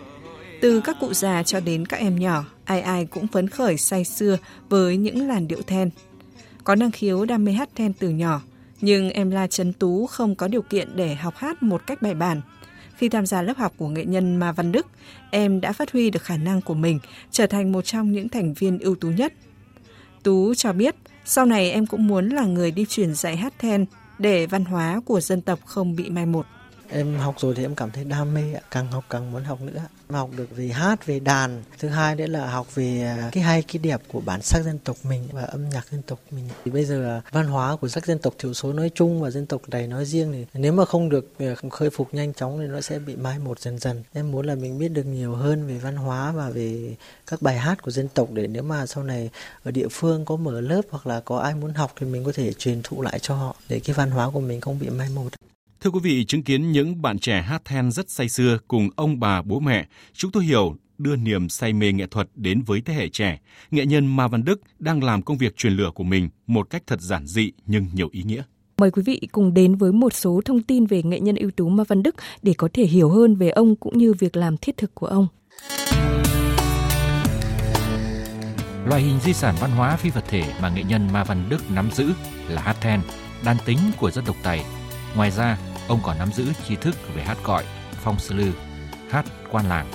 Từ 0.60 0.80
các 0.80 0.96
cụ 1.00 1.14
già 1.14 1.42
cho 1.42 1.60
đến 1.60 1.86
các 1.86 1.96
em 1.96 2.18
nhỏ, 2.18 2.44
ai 2.64 2.80
ai 2.80 3.04
cũng 3.04 3.26
phấn 3.26 3.48
khởi 3.48 3.76
say 3.76 4.04
sưa 4.04 4.38
với 4.68 4.96
những 4.96 5.28
làn 5.28 5.48
điệu 5.48 5.62
then. 5.62 5.90
Có 6.64 6.74
năng 6.74 6.90
khiếu 6.90 7.24
đam 7.24 7.44
mê 7.44 7.52
hát 7.52 7.68
then 7.74 7.92
từ 7.92 8.08
nhỏ, 8.08 8.42
nhưng 8.80 9.10
em 9.10 9.30
La 9.30 9.46
Trấn 9.46 9.72
Tú 9.72 10.06
không 10.06 10.34
có 10.34 10.48
điều 10.48 10.62
kiện 10.62 10.96
để 10.96 11.14
học 11.14 11.34
hát 11.36 11.62
một 11.62 11.86
cách 11.86 12.02
bài 12.02 12.14
bản. 12.14 12.40
Khi 12.96 13.08
tham 13.08 13.26
gia 13.26 13.42
lớp 13.42 13.56
học 13.56 13.72
của 13.76 13.88
nghệ 13.88 14.04
nhân 14.04 14.36
Ma 14.36 14.52
Văn 14.52 14.72
Đức, 14.72 14.86
em 15.30 15.60
đã 15.60 15.72
phát 15.72 15.92
huy 15.92 16.10
được 16.10 16.22
khả 16.22 16.36
năng 16.36 16.60
của 16.60 16.74
mình, 16.74 16.98
trở 17.30 17.46
thành 17.46 17.72
một 17.72 17.82
trong 17.84 18.12
những 18.12 18.28
thành 18.28 18.54
viên 18.54 18.78
ưu 18.78 18.94
tú 18.94 19.08
nhất. 19.08 19.32
Tú 20.22 20.54
cho 20.54 20.72
biết, 20.72 20.94
sau 21.24 21.46
này 21.46 21.70
em 21.70 21.86
cũng 21.86 22.06
muốn 22.06 22.28
là 22.28 22.42
người 22.42 22.70
đi 22.70 22.86
truyền 22.88 23.14
dạy 23.14 23.36
hát 23.36 23.54
then 23.58 23.86
để 24.22 24.46
văn 24.46 24.64
hóa 24.64 25.00
của 25.04 25.20
dân 25.20 25.40
tộc 25.40 25.58
không 25.64 25.96
bị 25.96 26.10
mai 26.10 26.26
một. 26.26 26.46
Em 26.94 27.14
học 27.18 27.34
rồi 27.38 27.54
thì 27.54 27.64
em 27.64 27.74
cảm 27.74 27.90
thấy 27.90 28.04
đam 28.04 28.34
mê, 28.34 28.42
càng 28.70 28.90
học 28.90 29.04
càng 29.10 29.32
muốn 29.32 29.44
học 29.44 29.60
nữa. 29.60 29.80
Em 30.08 30.14
học 30.14 30.30
được 30.36 30.56
về 30.56 30.68
hát, 30.68 31.06
về 31.06 31.20
đàn. 31.20 31.62
Thứ 31.78 31.88
hai 31.88 32.16
nữa 32.16 32.26
là 32.26 32.46
học 32.46 32.74
về 32.74 33.02
à, 33.02 33.28
cái 33.32 33.42
hay 33.42 33.62
cái 33.62 33.78
đẹp 33.78 34.00
của 34.08 34.20
bản 34.20 34.42
sắc 34.42 34.62
dân 34.64 34.78
tộc 34.78 34.96
mình 35.04 35.28
và 35.32 35.42
âm 35.42 35.68
nhạc 35.68 35.86
dân 35.90 36.02
tộc 36.02 36.18
mình. 36.30 36.48
Thì 36.64 36.70
bây 36.70 36.84
giờ 36.84 37.20
văn 37.30 37.46
hóa 37.46 37.76
của 37.76 37.88
các 37.92 38.06
dân 38.06 38.18
tộc 38.18 38.34
thiểu 38.38 38.54
số 38.54 38.72
nói 38.72 38.90
chung 38.94 39.22
và 39.22 39.30
dân 39.30 39.46
tộc 39.46 39.62
này 39.68 39.86
nói 39.86 40.04
riêng 40.04 40.32
thì 40.32 40.60
nếu 40.60 40.72
mà 40.72 40.84
không 40.84 41.08
được 41.08 41.38
à, 41.38 41.54
khôi 41.70 41.90
phục 41.90 42.14
nhanh 42.14 42.34
chóng 42.34 42.58
thì 42.60 42.66
nó 42.66 42.80
sẽ 42.80 42.98
bị 42.98 43.16
mai 43.16 43.38
một 43.38 43.60
dần 43.60 43.78
dần. 43.78 44.02
Em 44.12 44.30
muốn 44.30 44.46
là 44.46 44.54
mình 44.54 44.78
biết 44.78 44.88
được 44.88 45.06
nhiều 45.06 45.34
hơn 45.34 45.66
về 45.66 45.74
văn 45.74 45.96
hóa 45.96 46.32
và 46.32 46.50
về 46.50 46.96
các 47.26 47.42
bài 47.42 47.58
hát 47.58 47.82
của 47.82 47.90
dân 47.90 48.08
tộc 48.08 48.28
để 48.32 48.46
nếu 48.46 48.62
mà 48.62 48.86
sau 48.86 49.04
này 49.04 49.30
ở 49.64 49.70
địa 49.70 49.88
phương 49.90 50.24
có 50.24 50.36
mở 50.36 50.60
lớp 50.60 50.82
hoặc 50.90 51.06
là 51.06 51.20
có 51.20 51.38
ai 51.38 51.54
muốn 51.54 51.74
học 51.74 51.92
thì 52.00 52.06
mình 52.06 52.24
có 52.24 52.32
thể 52.34 52.52
truyền 52.52 52.82
thụ 52.82 53.02
lại 53.02 53.18
cho 53.18 53.34
họ 53.34 53.56
để 53.68 53.80
cái 53.80 53.94
văn 53.94 54.10
hóa 54.10 54.30
của 54.30 54.40
mình 54.40 54.60
không 54.60 54.78
bị 54.78 54.90
mai 54.90 55.08
một. 55.08 55.28
Thưa 55.82 55.90
quý 55.90 56.00
vị, 56.02 56.24
chứng 56.24 56.42
kiến 56.42 56.72
những 56.72 57.02
bạn 57.02 57.18
trẻ 57.18 57.42
hát 57.42 57.64
then 57.64 57.90
rất 57.90 58.10
say 58.10 58.28
sưa 58.28 58.58
cùng 58.68 58.88
ông 58.96 59.20
bà 59.20 59.42
bố 59.42 59.60
mẹ, 59.60 59.86
chúng 60.12 60.30
tôi 60.30 60.44
hiểu 60.44 60.76
đưa 60.98 61.16
niềm 61.16 61.48
say 61.48 61.72
mê 61.72 61.92
nghệ 61.92 62.06
thuật 62.06 62.28
đến 62.34 62.62
với 62.62 62.80
thế 62.80 62.94
hệ 62.94 63.08
trẻ, 63.08 63.40
nghệ 63.70 63.86
nhân 63.86 64.16
Ma 64.16 64.28
Văn 64.28 64.44
Đức 64.44 64.60
đang 64.78 65.04
làm 65.04 65.22
công 65.22 65.38
việc 65.38 65.56
truyền 65.56 65.72
lửa 65.72 65.90
của 65.94 66.04
mình 66.04 66.28
một 66.46 66.70
cách 66.70 66.82
thật 66.86 67.00
giản 67.00 67.26
dị 67.26 67.52
nhưng 67.66 67.86
nhiều 67.92 68.08
ý 68.12 68.22
nghĩa. 68.22 68.42
Mời 68.78 68.90
quý 68.90 69.02
vị 69.02 69.20
cùng 69.32 69.54
đến 69.54 69.74
với 69.74 69.92
một 69.92 70.12
số 70.12 70.40
thông 70.44 70.62
tin 70.62 70.86
về 70.86 71.02
nghệ 71.02 71.20
nhân 71.20 71.36
ưu 71.36 71.50
tú 71.50 71.68
Ma 71.68 71.84
Văn 71.88 72.02
Đức 72.02 72.14
để 72.42 72.54
có 72.58 72.68
thể 72.72 72.84
hiểu 72.84 73.08
hơn 73.08 73.36
về 73.36 73.50
ông 73.50 73.76
cũng 73.76 73.98
như 73.98 74.12
việc 74.12 74.36
làm 74.36 74.56
thiết 74.56 74.76
thực 74.76 74.94
của 74.94 75.06
ông. 75.06 75.26
Loại 78.86 79.02
hình 79.02 79.18
di 79.24 79.32
sản 79.32 79.54
văn 79.60 79.70
hóa 79.70 79.96
phi 79.96 80.10
vật 80.10 80.24
thể 80.28 80.44
mà 80.62 80.68
nghệ 80.68 80.82
nhân 80.82 81.12
Ma 81.12 81.24
Văn 81.24 81.44
Đức 81.48 81.70
nắm 81.70 81.90
giữ 81.92 82.12
là 82.48 82.62
hát 82.62 82.76
then, 82.80 83.00
đàn 83.44 83.56
tính 83.66 83.78
của 83.98 84.10
dân 84.10 84.24
tộc 84.24 84.36
Tày. 84.42 84.64
Ngoài 85.16 85.30
ra, 85.30 85.58
ông 85.88 86.00
còn 86.02 86.18
nắm 86.18 86.32
giữ 86.32 86.52
tri 86.68 86.76
thức 86.76 86.96
về 87.14 87.22
hát 87.22 87.38
cọi, 87.42 87.64
phong 88.02 88.18
sư 88.18 88.34
lư, 88.34 88.52
hát 89.10 89.24
quan 89.50 89.68
làng. 89.68 89.86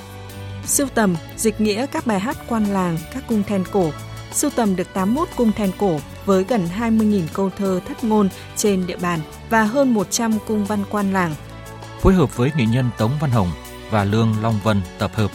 Sưu 0.66 0.88
tầm, 0.88 1.16
dịch 1.38 1.62
nghĩa 1.62 1.86
các 1.86 2.08
bài 2.08 2.20
hát 2.20 2.38
quan 2.48 2.66
làng, 2.66 2.98
các 3.14 3.24
cung 3.28 3.44
then 3.44 3.64
cổ. 3.72 3.92
Sưu 4.32 4.52
tầm 4.56 4.76
được 4.76 4.94
81 4.94 5.28
cung 5.36 5.52
then 5.52 5.72
cổ 5.78 6.00
với 6.26 6.44
gần 6.44 6.68
20.000 6.80 7.22
câu 7.34 7.50
thơ 7.58 7.80
thất 7.88 8.04
ngôn 8.04 8.30
trên 8.56 8.88
địa 8.88 8.98
bàn 8.98 9.20
và 9.50 9.64
hơn 9.64 9.94
100 9.94 10.38
cung 10.48 10.66
văn 10.66 10.84
quan 10.90 11.14
làng. 11.14 11.36
Phối 12.02 12.14
hợp 12.14 12.38
với 12.38 12.52
nghệ 12.56 12.66
nhân 12.66 12.90
Tống 12.98 13.12
Văn 13.20 13.32
Hồng 13.32 13.52
và 13.90 14.04
Lương 14.04 14.36
Long 14.42 14.60
Vân 14.64 14.82
tập 15.00 15.12
hợp, 15.14 15.32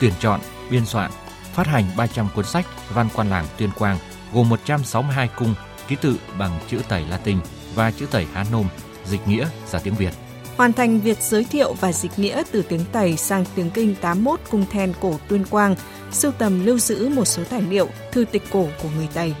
tuyển 0.00 0.12
chọn, 0.20 0.40
biên 0.70 0.86
soạn, 0.86 1.10
phát 1.54 1.66
hành 1.66 1.84
300 1.96 2.28
cuốn 2.34 2.44
sách 2.44 2.66
văn 2.94 3.08
quan 3.14 3.30
làng 3.30 3.46
Tuyên 3.56 3.70
Quang 3.78 3.98
gồm 4.32 4.48
162 4.48 5.28
cung 5.28 5.54
ký 5.88 5.96
tự 5.96 6.16
bằng 6.38 6.58
chữ 6.68 6.80
tẩy 6.88 7.04
Latin 7.10 7.38
và 7.74 7.90
chữ 7.90 8.06
tẩy 8.06 8.26
Hán 8.34 8.46
Nôm, 8.52 8.66
dịch 9.10 9.28
nghĩa 9.28 9.48
ra 9.72 9.78
tiếng 9.78 9.94
Việt. 9.94 10.12
Hoàn 10.56 10.72
thành 10.72 11.00
việc 11.00 11.18
giới 11.20 11.44
thiệu 11.44 11.74
và 11.80 11.92
dịch 11.92 12.18
nghĩa 12.18 12.42
từ 12.52 12.62
tiếng 12.62 12.84
Tây 12.92 13.16
sang 13.16 13.44
tiếng 13.54 13.70
Kinh 13.70 13.94
81 13.94 14.40
cung 14.50 14.64
then 14.70 14.92
cổ 15.00 15.14
Tuyên 15.28 15.44
Quang, 15.50 15.74
sưu 16.12 16.32
tầm 16.32 16.66
lưu 16.66 16.78
giữ 16.78 17.08
một 17.08 17.24
số 17.24 17.44
tài 17.44 17.62
liệu, 17.62 17.88
thư 18.12 18.24
tịch 18.24 18.42
cổ 18.50 18.68
của 18.82 18.88
người 18.96 19.08
Tây. 19.14 19.34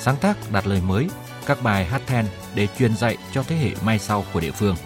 Sáng 0.00 0.16
tác 0.16 0.52
đặt 0.52 0.66
lời 0.66 0.80
mới, 0.86 1.08
các 1.46 1.62
bài 1.62 1.84
hát 1.84 2.02
then 2.06 2.26
để 2.54 2.68
truyền 2.78 2.96
dạy 2.96 3.16
cho 3.32 3.42
thế 3.42 3.56
hệ 3.56 3.70
mai 3.84 3.98
sau 3.98 4.24
của 4.32 4.40
địa 4.40 4.50
phương. 4.50 4.76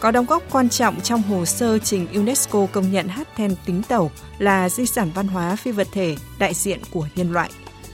Có 0.00 0.10
đóng 0.10 0.26
góp 0.26 0.42
quan 0.50 0.68
trọng 0.68 1.00
trong 1.00 1.22
hồ 1.22 1.44
sơ 1.44 1.78
trình 1.78 2.06
UNESCO 2.12 2.66
công 2.72 2.92
nhận 2.92 3.08
hát 3.08 3.28
then 3.36 3.54
tính 3.66 3.82
tẩu 3.82 4.10
là 4.38 4.68
di 4.68 4.86
sản 4.86 5.10
văn 5.14 5.28
hóa 5.28 5.56
phi 5.56 5.70
vật 5.70 5.88
thể 5.92 6.16
đại 6.38 6.54
diện 6.54 6.80
của 6.90 7.06
nhân 7.16 7.32
loại. 7.32 7.50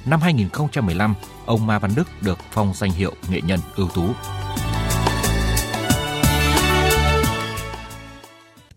Năm 0.06 0.20
2015, 0.20 1.14
ông 1.46 1.66
Ma 1.66 1.78
Văn 1.78 1.90
Đức 1.96 2.08
được 2.20 2.38
phong 2.50 2.72
danh 2.74 2.90
hiệu 2.90 3.12
nghệ 3.30 3.40
nhân 3.44 3.60
ưu 3.76 3.88
tú. 3.88 4.06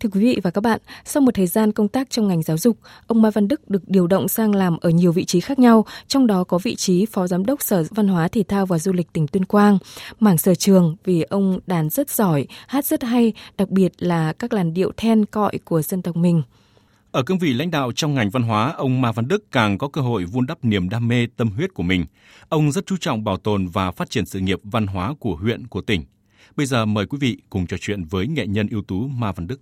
Thưa 0.04 0.10
quý 0.12 0.20
vị 0.20 0.40
và 0.42 0.50
các 0.50 0.60
bạn, 0.60 0.80
sau 1.04 1.20
một 1.20 1.34
thời 1.34 1.46
gian 1.46 1.72
công 1.72 1.88
tác 1.88 2.10
trong 2.10 2.28
ngành 2.28 2.42
giáo 2.42 2.58
dục, 2.58 2.78
ông 3.06 3.22
Mai 3.22 3.30
Văn 3.30 3.48
Đức 3.48 3.70
được 3.70 3.82
điều 3.86 4.06
động 4.06 4.28
sang 4.28 4.54
làm 4.54 4.76
ở 4.80 4.90
nhiều 4.90 5.12
vị 5.12 5.24
trí 5.24 5.40
khác 5.40 5.58
nhau, 5.58 5.84
trong 6.08 6.26
đó 6.26 6.44
có 6.44 6.58
vị 6.58 6.74
trí 6.74 7.06
Phó 7.06 7.26
Giám 7.26 7.46
đốc 7.46 7.62
Sở 7.62 7.84
Văn 7.90 8.08
hóa 8.08 8.28
Thể 8.28 8.42
thao 8.48 8.66
và 8.66 8.78
Du 8.78 8.92
lịch 8.92 9.12
tỉnh 9.12 9.26
Tuyên 9.26 9.44
Quang. 9.44 9.78
Mảng 10.20 10.38
sở 10.38 10.54
trường 10.54 10.96
vì 11.04 11.22
ông 11.22 11.58
đàn 11.66 11.90
rất 11.90 12.10
giỏi, 12.10 12.46
hát 12.66 12.84
rất 12.84 13.02
hay, 13.02 13.32
đặc 13.58 13.70
biệt 13.70 13.92
là 13.98 14.32
các 14.32 14.52
làn 14.52 14.74
điệu 14.74 14.92
then 14.96 15.24
cọi 15.24 15.58
của 15.64 15.82
dân 15.82 16.02
tộc 16.02 16.16
mình. 16.16 16.42
Ở 17.10 17.22
cương 17.22 17.38
vị 17.38 17.52
lãnh 17.52 17.70
đạo 17.70 17.92
trong 17.92 18.14
ngành 18.14 18.30
văn 18.30 18.42
hóa, 18.42 18.72
ông 18.76 19.00
Ma 19.00 19.12
Văn 19.12 19.28
Đức 19.28 19.52
càng 19.52 19.78
có 19.78 19.88
cơ 19.88 20.00
hội 20.00 20.24
vun 20.24 20.46
đắp 20.46 20.64
niềm 20.64 20.88
đam 20.88 21.08
mê 21.08 21.26
tâm 21.36 21.50
huyết 21.50 21.74
của 21.74 21.82
mình. 21.82 22.06
Ông 22.48 22.72
rất 22.72 22.86
chú 22.86 22.96
trọng 23.00 23.24
bảo 23.24 23.36
tồn 23.36 23.66
và 23.66 23.90
phát 23.90 24.10
triển 24.10 24.26
sự 24.26 24.40
nghiệp 24.40 24.58
văn 24.64 24.86
hóa 24.86 25.14
của 25.18 25.36
huyện, 25.36 25.66
của 25.66 25.80
tỉnh. 25.80 26.04
Bây 26.56 26.66
giờ 26.66 26.84
mời 26.84 27.06
quý 27.06 27.18
vị 27.20 27.38
cùng 27.50 27.66
trò 27.66 27.76
chuyện 27.80 28.04
với 28.04 28.26
nghệ 28.26 28.46
nhân 28.46 28.68
ưu 28.70 28.82
tú 28.82 29.06
Ma 29.06 29.32
Văn 29.32 29.46
Đức. 29.46 29.60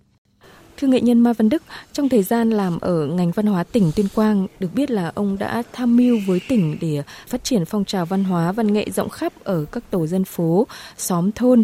Thưa 0.77 0.87
nghệ 0.87 1.01
nhân 1.01 1.19
Mai 1.19 1.33
Văn 1.33 1.49
Đức, 1.49 1.63
trong 1.93 2.09
thời 2.09 2.23
gian 2.23 2.49
làm 2.49 2.79
ở 2.79 3.05
ngành 3.05 3.31
văn 3.31 3.45
hóa 3.45 3.63
tỉnh 3.63 3.91
Tuyên 3.95 4.07
Quang, 4.15 4.47
được 4.59 4.73
biết 4.73 4.91
là 4.91 5.11
ông 5.15 5.37
đã 5.37 5.63
tham 5.73 5.97
mưu 5.97 6.17
với 6.27 6.41
tỉnh 6.47 6.77
để 6.81 7.03
phát 7.27 7.43
triển 7.43 7.65
phong 7.65 7.85
trào 7.85 8.05
văn 8.05 8.23
hóa 8.23 8.51
văn 8.51 8.73
nghệ 8.73 8.85
rộng 8.89 9.09
khắp 9.09 9.33
ở 9.43 9.65
các 9.71 9.83
tổ 9.91 10.07
dân 10.07 10.23
phố, 10.23 10.67
xóm 10.97 11.31
thôn. 11.31 11.63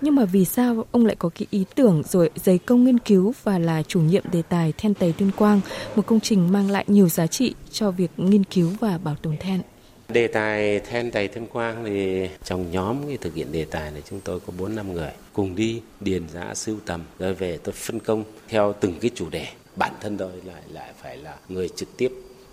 Nhưng 0.00 0.14
mà 0.14 0.24
vì 0.24 0.44
sao 0.44 0.84
ông 0.90 1.06
lại 1.06 1.16
có 1.18 1.28
cái 1.28 1.46
ý 1.50 1.64
tưởng 1.74 2.02
rồi 2.08 2.30
dày 2.34 2.58
công 2.58 2.84
nghiên 2.84 2.98
cứu 2.98 3.32
và 3.42 3.58
là 3.58 3.82
chủ 3.82 4.00
nhiệm 4.00 4.22
đề 4.32 4.42
tài 4.42 4.72
then 4.78 4.94
tày 4.94 5.14
Tuyên 5.18 5.30
Quang, 5.36 5.60
một 5.96 6.06
công 6.06 6.20
trình 6.20 6.52
mang 6.52 6.70
lại 6.70 6.84
nhiều 6.88 7.08
giá 7.08 7.26
trị 7.26 7.54
cho 7.72 7.90
việc 7.90 8.10
nghiên 8.16 8.44
cứu 8.44 8.70
và 8.80 8.98
bảo 8.98 9.16
tồn 9.22 9.36
then? 9.40 9.60
Đề 10.08 10.26
tài 10.28 10.80
then 10.80 11.10
tày 11.10 11.28
thêm 11.28 11.46
Quang 11.46 11.84
thì 11.84 12.28
trong 12.44 12.70
nhóm 12.70 13.06
cái 13.06 13.16
thực 13.16 13.34
hiện 13.34 13.52
đề 13.52 13.64
tài 13.64 13.90
này 13.90 14.02
chúng 14.10 14.20
tôi 14.20 14.40
có 14.40 14.52
4 14.58 14.74
năm 14.74 14.92
người 14.92 15.10
cùng 15.32 15.56
đi 15.56 15.82
điền 16.00 16.28
giã 16.28 16.54
sưu 16.54 16.76
tầm 16.86 17.04
rồi 17.18 17.34
về 17.34 17.58
tôi 17.62 17.72
phân 17.72 18.00
công 18.00 18.24
theo 18.48 18.74
từng 18.80 18.98
cái 19.00 19.10
chủ 19.14 19.30
đề. 19.30 19.46
Bản 19.76 19.94
thân 20.00 20.18
tôi 20.18 20.32
lại 20.44 20.62
lại 20.72 20.92
phải 21.02 21.16
là 21.16 21.36
người 21.48 21.68
trực 21.68 21.96
tiếp 21.96 22.12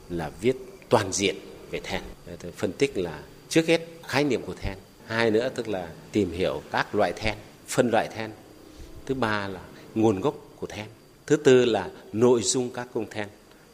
là 0.09 0.31
viết 0.41 0.55
toàn 0.89 1.11
diện 1.11 1.35
về 1.71 1.79
then. 1.83 2.01
Tôi 2.39 2.51
phân 2.51 2.71
tích 2.71 2.97
là 2.97 3.19
trước 3.49 3.67
hết 3.67 3.81
khái 4.07 4.23
niệm 4.23 4.41
của 4.41 4.53
then, 4.61 4.77
hai 5.05 5.31
nữa 5.31 5.49
tức 5.55 5.67
là 5.67 5.87
tìm 6.11 6.31
hiểu 6.31 6.61
các 6.71 6.95
loại 6.95 7.13
then, 7.15 7.37
phân 7.67 7.89
loại 7.91 8.07
then. 8.15 8.31
Thứ 9.05 9.13
ba 9.13 9.47
là 9.47 9.61
nguồn 9.95 10.21
gốc 10.21 10.35
của 10.59 10.67
then. 10.67 10.85
Thứ 11.25 11.35
tư 11.35 11.65
là 11.65 11.89
nội 12.13 12.41
dung 12.43 12.69
các 12.69 12.87
cung 12.93 13.05
then. 13.09 13.27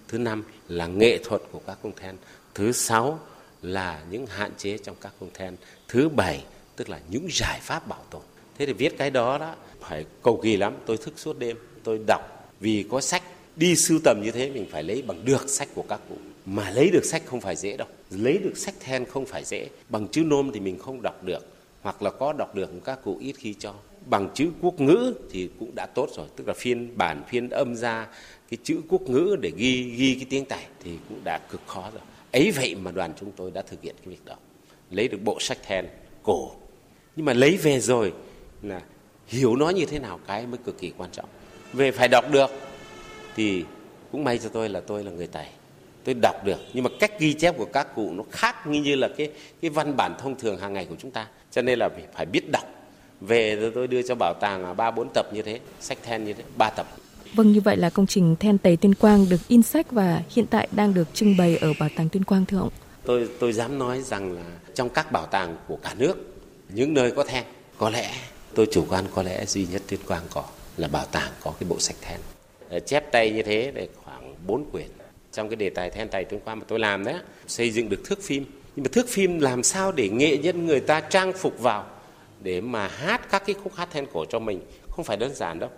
Thứ 0.07 0.17
năm 0.17 0.43
là 0.67 0.87
nghệ 0.87 1.17
thuật 1.23 1.41
của 1.51 1.61
các 1.67 1.77
cung 1.81 1.91
then. 2.01 2.15
Thứ 2.55 2.71
sáu 2.71 3.19
là 3.61 4.03
những 4.11 4.25
hạn 4.25 4.51
chế 4.57 4.77
trong 4.77 4.95
các 5.01 5.13
công 5.19 5.29
then. 5.33 5.55
Thứ 5.87 6.09
bảy 6.09 6.43
tức 6.75 6.89
là 6.89 6.99
những 7.09 7.27
giải 7.31 7.59
pháp 7.61 7.87
bảo 7.87 8.03
tồn. 8.09 8.21
Thế 8.57 8.65
thì 8.65 8.73
viết 8.73 8.97
cái 8.97 9.09
đó 9.09 9.37
đó 9.37 9.55
phải 9.81 10.05
cầu 10.23 10.39
kỳ 10.43 10.57
lắm. 10.57 10.73
Tôi 10.85 10.97
thức 10.97 11.13
suốt 11.17 11.39
đêm, 11.39 11.57
tôi 11.83 11.99
đọc. 12.07 12.53
Vì 12.59 12.85
có 12.89 13.01
sách 13.01 13.23
đi 13.55 13.75
sưu 13.75 13.99
tầm 14.03 14.21
như 14.23 14.31
thế 14.31 14.49
mình 14.49 14.65
phải 14.71 14.83
lấy 14.83 15.01
bằng 15.01 15.25
được 15.25 15.49
sách 15.49 15.67
của 15.73 15.83
các 15.89 15.99
cụ. 16.09 16.15
Mà 16.45 16.69
lấy 16.69 16.89
được 16.89 17.05
sách 17.05 17.21
không 17.25 17.41
phải 17.41 17.55
dễ 17.55 17.77
đâu. 17.77 17.87
Lấy 18.09 18.37
được 18.37 18.57
sách 18.57 18.75
then 18.79 19.05
không 19.05 19.25
phải 19.25 19.43
dễ. 19.43 19.69
Bằng 19.89 20.07
chữ 20.07 20.23
nôm 20.23 20.51
thì 20.53 20.59
mình 20.59 20.79
không 20.79 21.01
đọc 21.01 21.23
được. 21.23 21.47
Hoặc 21.81 22.01
là 22.01 22.09
có 22.09 22.33
đọc 22.33 22.55
được 22.55 22.69
các 22.85 22.99
cụ 23.03 23.17
ít 23.19 23.35
khi 23.37 23.53
cho. 23.59 23.73
Bằng 24.05 24.29
chữ 24.33 24.49
quốc 24.61 24.79
ngữ 24.79 25.13
thì 25.31 25.49
cũng 25.59 25.75
đã 25.75 25.85
tốt 25.85 26.09
rồi. 26.15 26.27
Tức 26.35 26.47
là 26.47 26.53
phiên 26.53 26.97
bản 26.97 27.23
phiên 27.29 27.49
âm 27.49 27.75
ra 27.75 28.07
cái 28.49 28.57
chữ 28.63 28.81
quốc 28.89 29.01
ngữ 29.01 29.35
để 29.41 29.51
ghi 29.57 29.83
ghi 29.83 30.15
cái 30.15 30.25
tiếng 30.29 30.45
tày 30.45 30.65
thì 30.83 30.91
cũng 31.09 31.21
đã 31.23 31.37
cực 31.37 31.61
khó 31.67 31.89
rồi 31.93 32.01
ấy 32.31 32.51
vậy 32.51 32.75
mà 32.75 32.91
đoàn 32.91 33.13
chúng 33.19 33.31
tôi 33.31 33.51
đã 33.51 33.61
thực 33.61 33.81
hiện 33.81 33.95
cái 33.97 34.07
việc 34.07 34.25
đó. 34.25 34.35
Lấy 34.91 35.07
được 35.07 35.17
bộ 35.23 35.37
sách 35.39 35.57
then, 35.63 35.85
cổ. 36.23 36.51
Nhưng 37.15 37.25
mà 37.25 37.33
lấy 37.33 37.57
về 37.57 37.79
rồi 37.79 38.13
là 38.61 38.81
hiểu 39.27 39.55
nó 39.55 39.69
như 39.69 39.85
thế 39.85 39.99
nào 39.99 40.19
cái 40.27 40.47
mới 40.47 40.57
cực 40.65 40.79
kỳ 40.79 40.91
quan 40.97 41.11
trọng. 41.11 41.29
Về 41.73 41.91
phải 41.91 42.07
đọc 42.07 42.25
được 42.31 42.49
thì 43.35 43.63
cũng 44.11 44.23
may 44.23 44.37
cho 44.37 44.49
tôi 44.49 44.69
là 44.69 44.79
tôi 44.79 45.03
là 45.03 45.11
người 45.11 45.27
tài 45.27 45.49
tôi 46.03 46.15
đọc 46.21 46.45
được. 46.45 46.59
Nhưng 46.73 46.83
mà 46.83 46.89
cách 46.99 47.19
ghi 47.19 47.33
chép 47.33 47.57
của 47.57 47.65
các 47.65 47.95
cụ 47.95 48.11
nó 48.13 48.23
khác 48.31 48.67
như 48.67 48.81
như 48.81 48.95
là 48.95 49.09
cái 49.17 49.31
cái 49.61 49.69
văn 49.69 49.97
bản 49.97 50.15
thông 50.19 50.35
thường 50.35 50.57
hàng 50.57 50.73
ngày 50.73 50.85
của 50.85 50.95
chúng 50.99 51.11
ta. 51.11 51.27
Cho 51.51 51.61
nên 51.61 51.79
là 51.79 51.89
phải 52.13 52.25
biết 52.25 52.51
đọc. 52.51 52.63
Về 53.21 53.55
rồi 53.55 53.71
tôi 53.75 53.87
đưa 53.87 54.01
cho 54.01 54.15
bảo 54.15 54.33
tàng 54.33 54.65
à, 54.65 54.73
ba, 54.73 54.91
bốn 54.91 55.09
tập 55.13 55.25
như 55.33 55.41
thế, 55.41 55.59
sách 55.79 55.97
then 56.03 56.25
như 56.25 56.33
thế, 56.33 56.43
ba 56.57 56.69
tập. 56.69 56.87
Vâng, 57.35 57.51
như 57.51 57.61
vậy 57.61 57.77
là 57.77 57.89
công 57.89 58.07
trình 58.07 58.35
then 58.39 58.57
tày 58.57 58.77
Tuyên 58.77 58.93
Quang 58.93 59.29
được 59.29 59.47
in 59.47 59.63
sách 59.63 59.91
và 59.91 60.21
hiện 60.29 60.45
tại 60.49 60.67
đang 60.71 60.93
được 60.93 61.07
trưng 61.13 61.37
bày 61.37 61.57
ở 61.57 61.73
Bảo 61.79 61.89
tàng 61.95 62.09
Tuyên 62.09 62.23
Quang 62.23 62.45
thưa 62.45 62.59
ông. 62.59 62.69
Tôi 63.05 63.29
tôi 63.39 63.53
dám 63.53 63.79
nói 63.79 64.01
rằng 64.01 64.31
là 64.31 64.43
trong 64.75 64.89
các 64.89 65.11
bảo 65.11 65.25
tàng 65.25 65.57
của 65.67 65.77
cả 65.83 65.93
nước, 65.97 66.17
những 66.69 66.93
nơi 66.93 67.11
có 67.11 67.23
then, 67.23 67.43
có 67.77 67.89
lẽ 67.89 68.11
tôi 68.55 68.67
chủ 68.71 68.85
quan 68.89 69.05
có 69.15 69.23
lẽ 69.23 69.45
duy 69.45 69.67
nhất 69.71 69.81
Tuyên 69.87 69.99
Quang 70.07 70.23
có 70.29 70.43
là 70.77 70.87
bảo 70.87 71.05
tàng 71.05 71.31
có 71.43 71.53
cái 71.59 71.69
bộ 71.69 71.79
sách 71.79 71.95
then. 72.01 72.19
Ờ, 72.69 72.79
chép 72.79 73.11
tay 73.11 73.31
như 73.31 73.43
thế 73.43 73.71
để 73.75 73.87
khoảng 74.03 74.35
4 74.47 74.65
quyển. 74.71 74.87
Trong 75.31 75.49
cái 75.49 75.55
đề 75.55 75.69
tài 75.69 75.89
then 75.89 76.09
tày 76.09 76.25
Tuyên 76.25 76.39
Quang 76.39 76.59
mà 76.59 76.65
tôi 76.67 76.79
làm 76.79 77.03
đấy, 77.03 77.15
xây 77.47 77.71
dựng 77.71 77.89
được 77.89 78.01
thước 78.05 78.23
phim. 78.23 78.45
Nhưng 78.75 78.83
mà 78.83 78.89
thước 78.93 79.09
phim 79.09 79.39
làm 79.39 79.63
sao 79.63 79.91
để 79.91 80.09
nghệ 80.09 80.37
nhân 80.37 80.65
người 80.65 80.79
ta 80.79 80.99
trang 80.99 81.33
phục 81.33 81.59
vào 81.59 81.85
để 82.43 82.61
mà 82.61 82.87
hát 82.87 83.29
các 83.31 83.43
cái 83.45 83.55
khúc 83.63 83.75
hát 83.75 83.89
then 83.91 84.05
cổ 84.13 84.25
cho 84.25 84.39
mình 84.39 84.61
không 84.89 85.05
phải 85.05 85.17
đơn 85.17 85.35
giản 85.35 85.59
đâu 85.59 85.69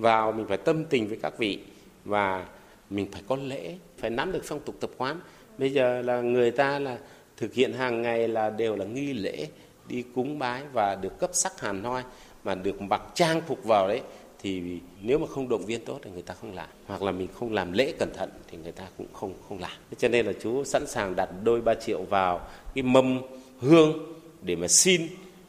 vào 0.00 0.32
mình 0.32 0.46
phải 0.48 0.56
tâm 0.56 0.84
tình 0.84 1.08
với 1.08 1.18
các 1.22 1.38
vị 1.38 1.58
và 2.04 2.46
mình 2.90 3.08
phải 3.12 3.22
có 3.28 3.36
lễ, 3.36 3.76
phải 3.98 4.10
nắm 4.10 4.32
được 4.32 4.42
phong 4.44 4.60
tục 4.60 4.74
tập 4.80 4.90
quán. 4.96 5.20
Bây 5.58 5.72
giờ 5.72 6.02
là 6.02 6.20
người 6.20 6.50
ta 6.50 6.78
là 6.78 6.98
thực 7.36 7.54
hiện 7.54 7.72
hàng 7.72 8.02
ngày 8.02 8.28
là 8.28 8.50
đều 8.50 8.76
là 8.76 8.84
nghi 8.84 9.12
lễ, 9.12 9.48
đi 9.88 10.04
cúng 10.14 10.38
bái 10.38 10.62
và 10.72 10.94
được 10.94 11.18
cấp 11.18 11.30
sắc 11.32 11.60
hàn 11.60 11.84
hoi 11.84 12.02
mà 12.44 12.54
được 12.54 12.80
mặc 12.80 13.02
trang 13.14 13.40
phục 13.46 13.64
vào 13.64 13.88
đấy 13.88 14.00
thì 14.42 14.62
nếu 15.02 15.18
mà 15.18 15.26
không 15.26 15.48
động 15.48 15.64
viên 15.66 15.84
tốt 15.84 15.98
thì 16.02 16.10
người 16.10 16.22
ta 16.22 16.34
không 16.34 16.54
làm. 16.54 16.68
Hoặc 16.86 17.02
là 17.02 17.12
mình 17.12 17.28
không 17.34 17.52
làm 17.52 17.72
lễ 17.72 17.92
cẩn 17.98 18.12
thận 18.14 18.30
thì 18.50 18.58
người 18.58 18.72
ta 18.72 18.86
cũng 18.98 19.06
không 19.12 19.34
không 19.48 19.58
làm. 19.58 19.70
Cho 19.98 20.08
nên 20.08 20.26
là 20.26 20.32
chú 20.42 20.64
sẵn 20.64 20.86
sàng 20.86 21.16
đặt 21.16 21.28
đôi 21.44 21.60
ba 21.60 21.74
triệu 21.74 22.02
vào 22.02 22.40
cái 22.74 22.82
mâm 22.82 23.20
hương 23.58 24.14
để 24.42 24.56
mà 24.56 24.68
xin 24.68 25.02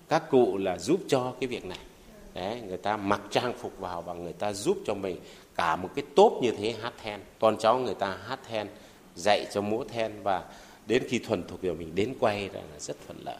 các 0.10 0.30
cụ 0.30 0.58
là 0.58 0.78
giúp 0.78 1.00
cho 1.08 1.34
cái 1.40 1.48
việc 1.48 1.66
này. 1.66 1.80
Đấy, 2.34 2.62
người 2.68 2.78
ta 2.78 2.98
mặc 2.98 3.22
trang 3.32 3.54
phục 3.60 3.80
vào 3.80 4.02
và 4.02 4.14
người 4.14 4.34
ta 4.34 4.54
giúp 4.54 4.78
cho 4.86 4.94
mình 4.94 5.18
cả 5.56 5.76
một 5.76 5.90
cái 5.96 6.06
tốp 6.16 6.34
như 6.42 6.52
thế 6.52 6.76
hát 6.82 6.94
then. 7.04 7.20
Con 7.40 7.58
cháu 7.58 7.80
người 7.80 7.96
ta 7.96 8.18
hát 8.28 8.40
then 8.50 8.68
dạy 9.16 9.46
cho 9.54 9.62
múa 9.62 9.84
then 9.94 10.12
và 10.24 10.44
đến 10.88 11.04
khi 11.10 11.20
thuần 11.20 11.48
thục 11.48 11.62
rồi 11.62 11.76
mình 11.76 11.96
đến 11.96 12.14
quay 12.20 12.50
là 12.54 12.62
rất 12.80 12.98
thuận 13.08 13.18
lợi. 13.26 13.38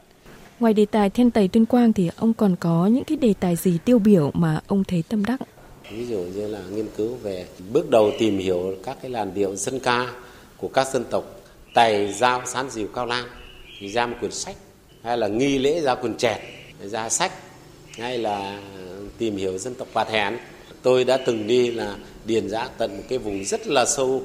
Ngoài 0.60 0.74
đề 0.74 0.86
tài 0.86 1.10
then 1.10 1.32
tày 1.32 1.48
tuyên 1.48 1.66
quang 1.66 1.94
thì 1.94 2.10
ông 2.16 2.34
còn 2.34 2.56
có 2.60 2.88
những 2.88 3.04
cái 3.04 3.18
đề 3.18 3.34
tài 3.40 3.56
gì 3.56 3.78
tiêu 3.86 4.00
biểu 4.00 4.32
mà 4.34 4.60
ông 4.68 4.84
thấy 4.84 5.04
tâm 5.10 5.26
đắc? 5.26 5.40
ví 5.92 6.06
dụ 6.06 6.18
như 6.18 6.48
là 6.48 6.60
nghiên 6.72 6.88
cứu 6.98 7.16
về 7.16 7.46
bước 7.74 7.90
đầu 7.90 8.12
tìm 8.20 8.38
hiểu 8.38 8.76
các 8.84 8.98
cái 9.02 9.12
làn 9.12 9.34
điệu 9.34 9.56
dân 9.56 9.80
ca 9.80 10.08
của 10.58 10.68
các 10.68 10.88
dân 10.88 11.04
tộc 11.10 11.24
Tày, 11.74 12.14
Giao, 12.14 12.42
Sán, 12.46 12.70
Diều, 12.70 12.88
Cao 12.88 13.06
Lan 13.06 13.26
thì 13.80 13.90
ra 13.90 14.06
một 14.06 14.16
quyển 14.20 14.32
sách 14.32 14.56
hay 15.04 15.18
là 15.18 15.28
nghi 15.28 15.58
lễ 15.58 15.82
ra 15.82 15.96
quần 15.96 16.18
chẹt 16.18 16.38
ra 16.84 17.10
sách 17.10 17.32
hay 17.98 18.18
là 18.18 18.60
tìm 19.18 19.38
hiểu 19.38 19.58
dân 19.58 19.76
tộc 19.76 19.88
Bà 19.94 20.04
Thèn 20.04 20.38
tôi 20.82 21.04
đã 21.04 21.18
từng 21.18 21.48
đi 21.48 21.72
là 21.72 21.96
điền 22.26 22.50
giã 22.50 22.70
tận 22.78 22.98
một 22.98 23.04
cái 23.10 23.18
vùng 23.18 23.46
rất 23.46 23.68
là 23.68 23.86
sâu 23.86 24.24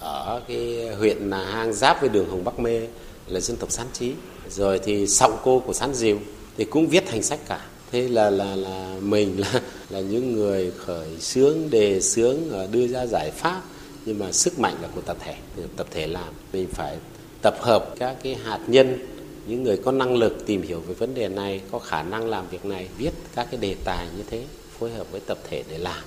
ở 0.00 0.42
cái 0.48 0.88
huyện 0.98 1.30
là 1.30 1.44
hang 1.44 1.72
giáp 1.72 2.00
với 2.00 2.08
đường 2.08 2.28
Hồng 2.30 2.44
Bắc 2.44 2.60
Mê 2.60 2.80
là 3.28 3.40
dân 3.40 3.56
tộc 3.56 3.70
Sán 3.70 3.86
Trí 3.92 4.12
rồi 4.50 4.80
thì 4.84 5.06
sọng 5.06 5.38
cô 5.44 5.60
của 5.66 5.72
Sán 5.72 5.94
Diều 5.94 6.18
thì 6.56 6.64
cũng 6.64 6.86
viết 6.88 7.04
thành 7.06 7.22
sách 7.22 7.40
cả. 7.48 7.60
Thế 7.92 8.08
là 8.08 8.30
là 8.30 8.56
là 8.56 8.96
mình 9.00 9.40
là 9.40 9.60
là 9.90 10.00
những 10.00 10.32
người 10.32 10.72
khởi 10.76 11.20
xướng, 11.20 11.70
đề 11.70 12.00
xướng 12.00 12.50
ờ, 12.50 12.66
đưa 12.72 12.86
ra 12.86 13.06
giải 13.06 13.30
pháp. 13.30 13.62
Nhưng 14.04 14.18
mà 14.18 14.32
sức 14.32 14.58
mạnh 14.58 14.74
là 14.82 14.88
của 14.94 15.00
tập 15.00 15.16
thể 15.20 15.34
tập 15.76 15.86
thể 15.90 16.06
làm. 16.06 16.34
Mình 16.52 16.66
phải 16.72 16.96
tập 17.42 17.56
hợp 17.60 17.94
các 17.98 18.16
cái 18.22 18.36
hạt 18.44 18.60
nhân 18.66 18.98
những 19.46 19.62
người 19.62 19.76
có 19.84 19.92
năng 19.92 20.16
lực 20.16 20.46
tìm 20.46 20.62
hiểu 20.62 20.80
về 20.80 20.94
vấn 20.94 21.14
đề 21.14 21.28
này 21.28 21.60
có 21.70 21.78
khả 21.78 22.02
năng 22.02 22.28
làm 22.28 22.48
việc 22.48 22.64
này 22.64 22.88
viết 22.98 23.10
các 23.34 23.46
cái 23.50 23.60
đề 23.60 23.76
tài 23.84 24.06
như 24.16 24.22
thế 24.30 24.44
phối 24.78 24.90
hợp 24.90 25.06
với 25.10 25.20
tập 25.20 25.38
thể 25.50 25.64
để 25.70 25.78
làm 25.78 26.04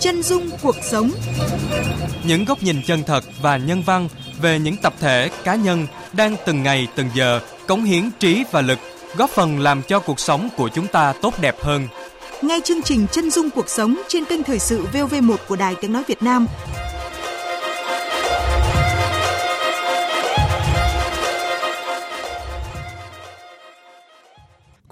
Chân 0.00 0.22
dung 0.22 0.50
cuộc 0.62 0.76
sống 0.82 1.10
Những 2.24 2.44
góc 2.44 2.62
nhìn 2.62 2.82
chân 2.86 3.02
thật 3.06 3.24
và 3.42 3.56
nhân 3.56 3.82
văn 3.86 4.08
về 4.40 4.58
những 4.58 4.76
tập 4.76 4.94
thể, 5.00 5.30
cá 5.44 5.54
nhân 5.54 5.86
đang 6.12 6.36
từng 6.46 6.62
ngày 6.62 6.88
từng 6.96 7.08
giờ 7.14 7.40
cống 7.66 7.84
hiến 7.84 8.10
trí 8.20 8.44
và 8.50 8.60
lực, 8.60 8.78
góp 9.16 9.30
phần 9.30 9.60
làm 9.60 9.82
cho 9.82 10.00
cuộc 10.00 10.20
sống 10.20 10.48
của 10.56 10.68
chúng 10.68 10.86
ta 10.86 11.12
tốt 11.22 11.34
đẹp 11.40 11.56
hơn. 11.60 11.88
Nghe 12.42 12.60
chương 12.64 12.82
trình 12.82 13.06
Chân 13.12 13.30
dung 13.30 13.50
cuộc 13.50 13.68
sống 13.68 13.96
trên 14.08 14.24
kênh 14.24 14.42
Thời 14.42 14.58
sự 14.58 14.84
VOV1 14.92 15.36
của 15.48 15.56
Đài 15.56 15.74
Tiếng 15.74 15.92
Nói 15.92 16.02
Việt 16.06 16.22
Nam 16.22 16.46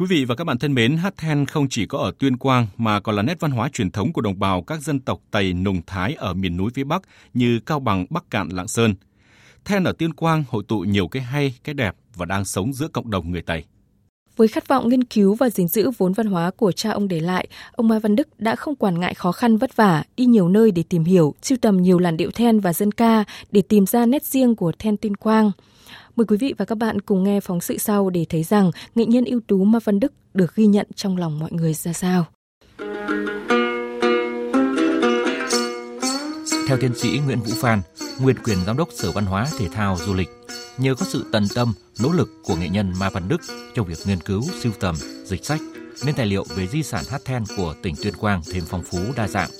Quý 0.02 0.06
vị 0.08 0.24
và 0.24 0.34
các 0.34 0.44
bạn 0.44 0.58
thân 0.58 0.74
mến, 0.74 0.96
hát 0.96 1.14
then 1.16 1.46
không 1.46 1.68
chỉ 1.68 1.86
có 1.86 1.98
ở 1.98 2.12
Tuyên 2.18 2.36
Quang 2.36 2.66
mà 2.76 3.00
còn 3.00 3.16
là 3.16 3.22
nét 3.22 3.40
văn 3.40 3.50
hóa 3.50 3.68
truyền 3.68 3.90
thống 3.90 4.12
của 4.12 4.20
đồng 4.20 4.38
bào 4.38 4.62
các 4.62 4.82
dân 4.82 5.00
tộc 5.00 5.20
Tây 5.30 5.52
Nùng 5.52 5.80
Thái 5.86 6.14
ở 6.14 6.34
miền 6.34 6.56
núi 6.56 6.70
phía 6.74 6.84
Bắc 6.84 7.02
như 7.34 7.60
Cao 7.66 7.80
Bằng, 7.80 8.06
Bắc 8.10 8.30
Cạn, 8.30 8.48
Lạng 8.48 8.68
Sơn. 8.68 8.94
Then 9.64 9.84
ở 9.84 9.92
Tuyên 9.98 10.12
Quang 10.12 10.44
hội 10.48 10.62
tụ 10.68 10.80
nhiều 10.80 11.08
cái 11.08 11.22
hay, 11.22 11.54
cái 11.64 11.74
đẹp 11.74 11.96
và 12.14 12.26
đang 12.26 12.44
sống 12.44 12.72
giữa 12.72 12.88
cộng 12.88 13.10
đồng 13.10 13.30
người 13.30 13.42
Tây. 13.42 13.64
Với 14.36 14.48
khát 14.48 14.68
vọng 14.68 14.88
nghiên 14.88 15.04
cứu 15.04 15.34
và 15.34 15.50
gìn 15.50 15.68
giữ 15.68 15.90
vốn 15.98 16.12
văn 16.12 16.26
hóa 16.26 16.50
của 16.56 16.72
cha 16.72 16.90
ông 16.90 17.08
để 17.08 17.20
lại, 17.20 17.48
ông 17.72 17.88
Mai 17.88 18.00
Văn 18.00 18.16
Đức 18.16 18.40
đã 18.40 18.56
không 18.56 18.76
quản 18.76 19.00
ngại 19.00 19.14
khó 19.14 19.32
khăn 19.32 19.56
vất 19.56 19.76
vả, 19.76 20.04
đi 20.16 20.24
nhiều 20.24 20.48
nơi 20.48 20.70
để 20.70 20.82
tìm 20.88 21.04
hiểu, 21.04 21.34
sưu 21.42 21.58
tầm 21.60 21.82
nhiều 21.82 21.98
làn 21.98 22.16
điệu 22.16 22.30
then 22.30 22.60
và 22.60 22.72
dân 22.72 22.92
ca 22.92 23.24
để 23.50 23.62
tìm 23.62 23.86
ra 23.86 24.06
nét 24.06 24.24
riêng 24.24 24.56
của 24.56 24.72
then 24.78 24.96
Tuyên 24.96 25.16
Quang. 25.16 25.50
Mời 26.16 26.26
quý 26.26 26.36
vị 26.36 26.54
và 26.58 26.64
các 26.64 26.78
bạn 26.78 27.00
cùng 27.00 27.24
nghe 27.24 27.40
phóng 27.40 27.60
sự 27.60 27.78
sau 27.78 28.10
để 28.10 28.26
thấy 28.28 28.42
rằng 28.42 28.70
nghệ 28.94 29.06
nhân 29.06 29.24
ưu 29.24 29.40
tú 29.46 29.64
Ma 29.64 29.78
Văn 29.84 30.00
Đức 30.00 30.12
được 30.34 30.54
ghi 30.54 30.66
nhận 30.66 30.86
trong 30.94 31.16
lòng 31.16 31.38
mọi 31.38 31.50
người 31.52 31.74
ra 31.74 31.92
sao. 31.92 32.26
Theo 36.68 36.78
tiến 36.80 36.94
sĩ 36.94 37.20
Nguyễn 37.24 37.40
Vũ 37.40 37.52
Phan, 37.60 37.82
nguyên 38.20 38.36
quyền 38.44 38.58
giám 38.66 38.76
đốc 38.76 38.88
Sở 38.92 39.12
Văn 39.12 39.26
hóa 39.26 39.46
Thể 39.58 39.68
thao 39.68 39.96
Du 40.06 40.14
lịch, 40.14 40.28
nhờ 40.78 40.94
có 40.94 41.06
sự 41.06 41.24
tận 41.32 41.46
tâm, 41.54 41.72
nỗ 42.00 42.12
lực 42.12 42.28
của 42.44 42.56
nghệ 42.56 42.68
nhân 42.68 42.92
Ma 42.98 43.10
Văn 43.10 43.28
Đức 43.28 43.40
trong 43.74 43.86
việc 43.86 43.98
nghiên 44.06 44.20
cứu, 44.20 44.42
sưu 44.60 44.72
tầm, 44.80 44.94
dịch 45.24 45.44
sách, 45.44 45.60
nên 46.04 46.14
tài 46.14 46.26
liệu 46.26 46.44
về 46.56 46.66
di 46.66 46.82
sản 46.82 47.04
hát 47.10 47.20
then 47.24 47.44
của 47.56 47.74
tỉnh 47.82 47.94
Tuyên 48.02 48.14
Quang 48.14 48.42
thêm 48.52 48.64
phong 48.68 48.82
phú 48.82 48.98
đa 49.16 49.28
dạng. 49.28 49.50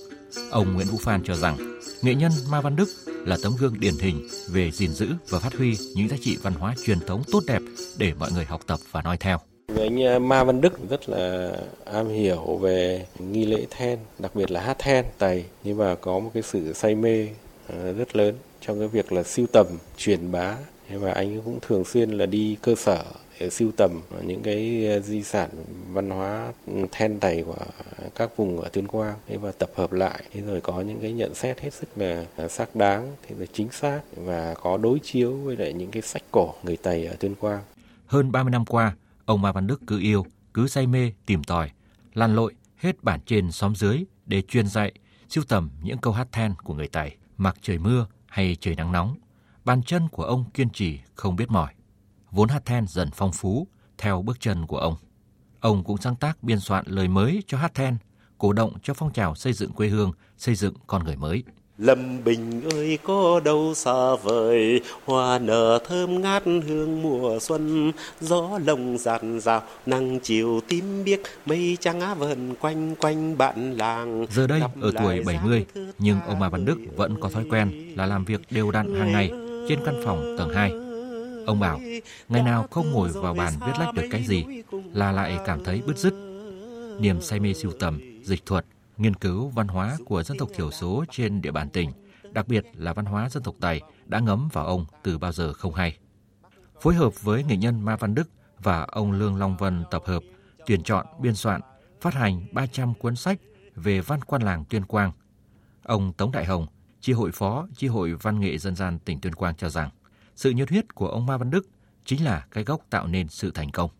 Ông 0.51 0.75
Nguyễn 0.75 0.87
Vũ 0.87 0.99
Phan 0.99 1.23
cho 1.25 1.35
rằng, 1.35 1.57
nghệ 2.03 2.15
nhân 2.15 2.33
Ma 2.51 2.61
Văn 2.61 2.77
Đức 2.77 2.89
là 3.07 3.37
tấm 3.43 3.53
gương 3.59 3.81
điển 3.81 3.95
hình 4.01 4.29
về 4.49 4.71
gìn 4.71 4.91
giữ 4.91 5.09
và 5.29 5.39
phát 5.39 5.55
huy 5.55 5.77
những 5.95 6.09
giá 6.09 6.17
trị 6.21 6.37
văn 6.43 6.55
hóa 6.55 6.75
truyền 6.85 7.01
thống 7.01 7.23
tốt 7.33 7.43
đẹp 7.47 7.63
để 7.99 8.13
mọi 8.19 8.31
người 8.33 8.45
học 8.45 8.61
tập 8.67 8.81
và 8.91 9.03
noi 9.03 9.17
theo. 9.17 9.39
Anh 9.77 10.03
à, 10.05 10.19
Ma 10.19 10.45
Văn 10.45 10.61
Đức 10.61 10.91
rất 10.91 11.09
là 11.09 11.53
am 11.85 12.09
hiểu 12.09 12.57
về 12.57 13.07
nghi 13.19 13.47
lễ 13.47 13.67
then, 13.71 13.99
đặc 14.19 14.35
biệt 14.35 14.51
là 14.51 14.61
hát 14.61 14.79
then, 14.79 15.05
tày, 15.19 15.45
nhưng 15.65 15.79
mà 15.79 15.95
có 15.95 16.19
một 16.19 16.31
cái 16.35 16.43
sự 16.43 16.73
say 16.73 16.95
mê 16.95 17.29
à, 17.69 17.93
rất 17.97 18.17
lớn 18.17 18.35
trong 18.61 18.79
cái 18.79 18.89
việc 18.89 19.13
là 19.13 19.23
siêu 19.23 19.47
tầm, 19.53 19.67
truyền 19.97 20.33
bá 20.33 20.57
và 20.91 21.13
anh 21.13 21.41
cũng 21.45 21.59
thường 21.63 21.85
xuyên 21.85 22.11
là 22.11 22.27
đi 22.27 22.57
cơ 22.63 22.75
sở 22.75 23.05
sưu 23.51 23.73
tầm 23.77 24.01
những 24.27 24.43
cái 24.43 24.87
ờ, 24.87 25.01
di 25.01 25.23
sản 25.23 25.51
văn 25.93 26.11
hóa 26.11 26.53
then 26.93 27.21
tày 27.21 27.43
của 27.43 27.57
các 28.15 28.37
vùng 28.37 28.61
ở 28.61 28.69
Tuyên 28.69 28.87
Quang 28.87 29.15
và 29.29 29.53
tập 29.53 29.71
hợp 29.75 29.93
lại 29.93 30.23
thế 30.33 30.41
rồi 30.41 30.61
có 30.61 30.81
những 30.81 31.01
cái 31.01 31.13
nhận 31.13 31.35
xét 31.35 31.61
hết 31.61 31.75
sức 31.75 31.89
là 31.97 32.25
ờ, 32.37 32.49
xác 32.49 32.77
đáng 32.77 33.17
thế 33.29 33.37
là 33.39 33.47
chính 33.53 33.71
xác 33.71 34.01
và 34.17 34.55
có 34.55 34.77
đối 34.77 34.99
chiếu 34.99 35.37
với 35.37 35.57
lại 35.57 35.73
những 35.73 35.91
cái 35.91 36.03
sách 36.03 36.23
cổ 36.31 36.55
người 36.63 36.77
Tày 36.77 37.07
ở 37.07 37.15
Tuyên 37.21 37.35
Quang. 37.35 37.63
Hơn 38.07 38.33
30 38.33 38.51
năm 38.51 38.65
qua, 38.67 38.97
ông 39.25 39.43
Ma 39.43 39.53
Văn 39.53 39.67
Đức 39.67 39.81
cứ 39.87 40.01
yêu, 40.01 40.27
cứ 40.55 40.69
say 40.69 40.87
mê 40.87 41.13
tìm 41.27 41.45
tòi, 41.45 41.71
lăn 42.15 42.37
lội 42.37 42.55
hết 42.77 43.05
bản 43.05 43.21
trên 43.27 43.53
xóm 43.53 43.75
dưới 43.75 44.05
để 44.27 44.43
truyền 44.43 44.67
dạy, 44.67 44.93
sưu 45.29 45.45
tầm 45.45 45.71
những 45.83 45.99
câu 45.99 46.13
hát 46.13 46.29
then 46.33 46.55
của 46.65 46.75
người 46.75 46.89
Tày, 46.89 47.17
mặc 47.37 47.57
trời 47.63 47.79
mưa 47.79 48.07
hay 48.27 48.57
trời 48.61 48.75
nắng 48.75 48.93
nóng. 48.93 49.17
Bàn 49.65 49.83
chân 49.83 50.09
của 50.09 50.25
ông 50.25 50.45
kiên 50.55 50.71
trì 50.71 50.99
không 51.15 51.37
biết 51.37 51.51
mỏi. 51.51 51.73
Vốn 52.33 52.49
hát 52.49 52.65
then 52.65 52.87
dần 52.89 53.09
phong 53.15 53.33
phú 53.33 53.67
theo 53.99 54.23
bước 54.23 54.41
chân 54.41 54.67
của 54.67 54.79
ông. 54.79 54.95
Ông 55.61 55.85
cũng 55.85 55.97
sáng 55.97 56.17
tác 56.17 56.43
biên 56.43 56.61
soạn 56.61 56.85
lời 56.87 57.09
mới 57.09 57.43
cho 57.47 57.59
hát 57.59 57.75
then, 57.75 57.97
cổ 58.39 58.53
động 58.53 58.73
cho 58.83 58.95
phong 58.95 59.13
trào 59.13 59.35
xây 59.35 59.53
dựng 59.53 59.73
quê 59.73 59.89
hương, 59.89 60.13
xây 60.39 60.55
dựng 60.55 60.75
con 60.87 61.05
người 61.05 61.17
mới. 61.17 61.43
Lâm 61.79 62.25
Bình 62.25 62.63
ơi 62.71 62.99
có 63.03 63.41
đâu 63.45 63.75
xa 63.75 64.15
vời, 64.23 64.81
hoa 65.05 65.39
nở 65.39 65.79
thơm 65.89 66.21
ngát 66.21 66.43
hương 66.45 67.03
mùa 67.03 67.39
xuân, 67.41 67.93
gió 68.21 68.59
lồng 68.67 68.99
dàn 68.99 69.41
dào, 69.41 69.63
nắng 69.87 70.19
chiều 70.23 70.61
tím 70.69 71.05
biếc, 71.05 71.21
mây 71.47 71.77
trắng 71.81 72.19
vần 72.19 72.55
quanh 72.55 72.95
quanh 72.97 73.39
bạn 73.39 73.77
làng. 73.77 74.27
Giờ 74.31 74.47
đây 74.47 74.61
ở 74.81 74.93
tuổi 74.99 75.23
70, 75.27 75.67
nhưng 75.99 76.21
ông 76.21 76.39
Mai 76.39 76.51
Văn 76.51 76.65
Đức 76.65 76.79
vẫn 76.97 77.21
có 77.21 77.29
thói 77.29 77.45
quen 77.51 77.93
là 77.97 78.07
làm 78.07 78.25
việc 78.25 78.41
đều 78.51 78.71
đặn 78.71 78.95
hàng 78.95 79.13
ngày 79.13 79.31
trên 79.69 79.79
căn 79.85 80.03
phòng 80.05 80.37
tầng 80.39 80.55
2. 80.55 80.82
Ông 81.47 81.61
bảo, 81.61 81.81
ngày 82.29 82.43
nào 82.43 82.67
không 82.71 82.91
ngồi 82.91 83.09
vào 83.09 83.35
bàn 83.35 83.53
viết 83.67 83.73
lách 83.79 83.95
được 83.95 84.09
cái 84.11 84.25
gì 84.25 84.45
là 84.93 85.13
lại 85.13 85.39
cảm 85.47 85.65
thấy 85.65 85.83
bứt 85.87 85.99
rứt. 85.99 86.15
Niềm 87.01 87.21
say 87.21 87.41
mê 87.41 87.55
sưu 87.55 87.73
tầm, 87.81 88.01
dịch 88.23 88.47
thuật, 88.47 88.67
nghiên 88.97 89.15
cứu 89.15 89.49
văn 89.49 89.69
hóa 89.69 89.97
của 90.05 90.23
dân 90.23 90.39
tộc 90.39 90.49
thiểu 90.57 90.71
số 90.71 91.05
trên 91.11 91.43
địa 91.43 91.51
bàn 91.51 91.71
tỉnh, 91.71 91.93
đặc 92.33 92.49
biệt 92.49 92.65
là 92.75 92.93
văn 92.93 93.05
hóa 93.05 93.29
dân 93.29 93.43
tộc 93.43 93.55
Tày 93.61 93.81
đã 94.07 94.19
ngấm 94.19 94.49
vào 94.53 94.67
ông 94.67 94.87
từ 95.03 95.19
bao 95.19 95.33
giờ 95.33 95.53
không 95.53 95.75
hay. 95.75 95.97
Phối 96.81 96.95
hợp 96.95 97.23
với 97.23 97.45
nghệ 97.45 97.57
nhân 97.57 97.85
Ma 97.85 97.97
Văn 97.97 98.15
Đức 98.15 98.29
và 98.59 98.83
ông 98.83 99.13
Lương 99.13 99.37
Long 99.37 99.57
Vân 99.57 99.85
tập 99.91 100.03
hợp, 100.07 100.23
tuyển 100.67 100.83
chọn, 100.83 101.07
biên 101.21 101.35
soạn, 101.35 101.61
phát 102.01 102.15
hành 102.15 102.47
300 102.53 102.95
cuốn 102.95 103.17
sách 103.17 103.39
về 103.77 104.01
văn 104.01 104.23
quan 104.23 104.43
làng 104.43 104.65
Tuyên 104.65 104.85
Quang. 104.85 105.13
Ông 105.83 106.13
Tống 106.13 106.33
Đại 106.33 106.45
Hồng, 106.45 106.67
chi 107.01 107.13
hội 107.13 107.31
phó 107.33 107.67
chi 107.77 107.87
hội 107.87 108.15
văn 108.15 108.41
nghệ 108.41 108.59
dân 108.59 108.77
gian 108.77 108.99
tỉnh 108.99 109.21
Tuyên 109.21 109.35
Quang 109.35 109.57
cho 109.57 109.69
rằng, 109.69 109.91
sự 110.37 110.51
nhiệt 110.51 110.71
huyết 110.71 110.95
của 110.95 111.09
ông 111.09 111.27
Ma 111.27 111.37
Văn 111.37 111.51
Đức 111.51 111.67
chính 112.05 112.25
là 112.25 112.47
cái 112.51 112.65
gốc 112.65 112.81
tạo 112.91 113.07
nên 113.07 113.29
sự 113.29 113.51
thành 113.55 113.71
công. 113.71 113.91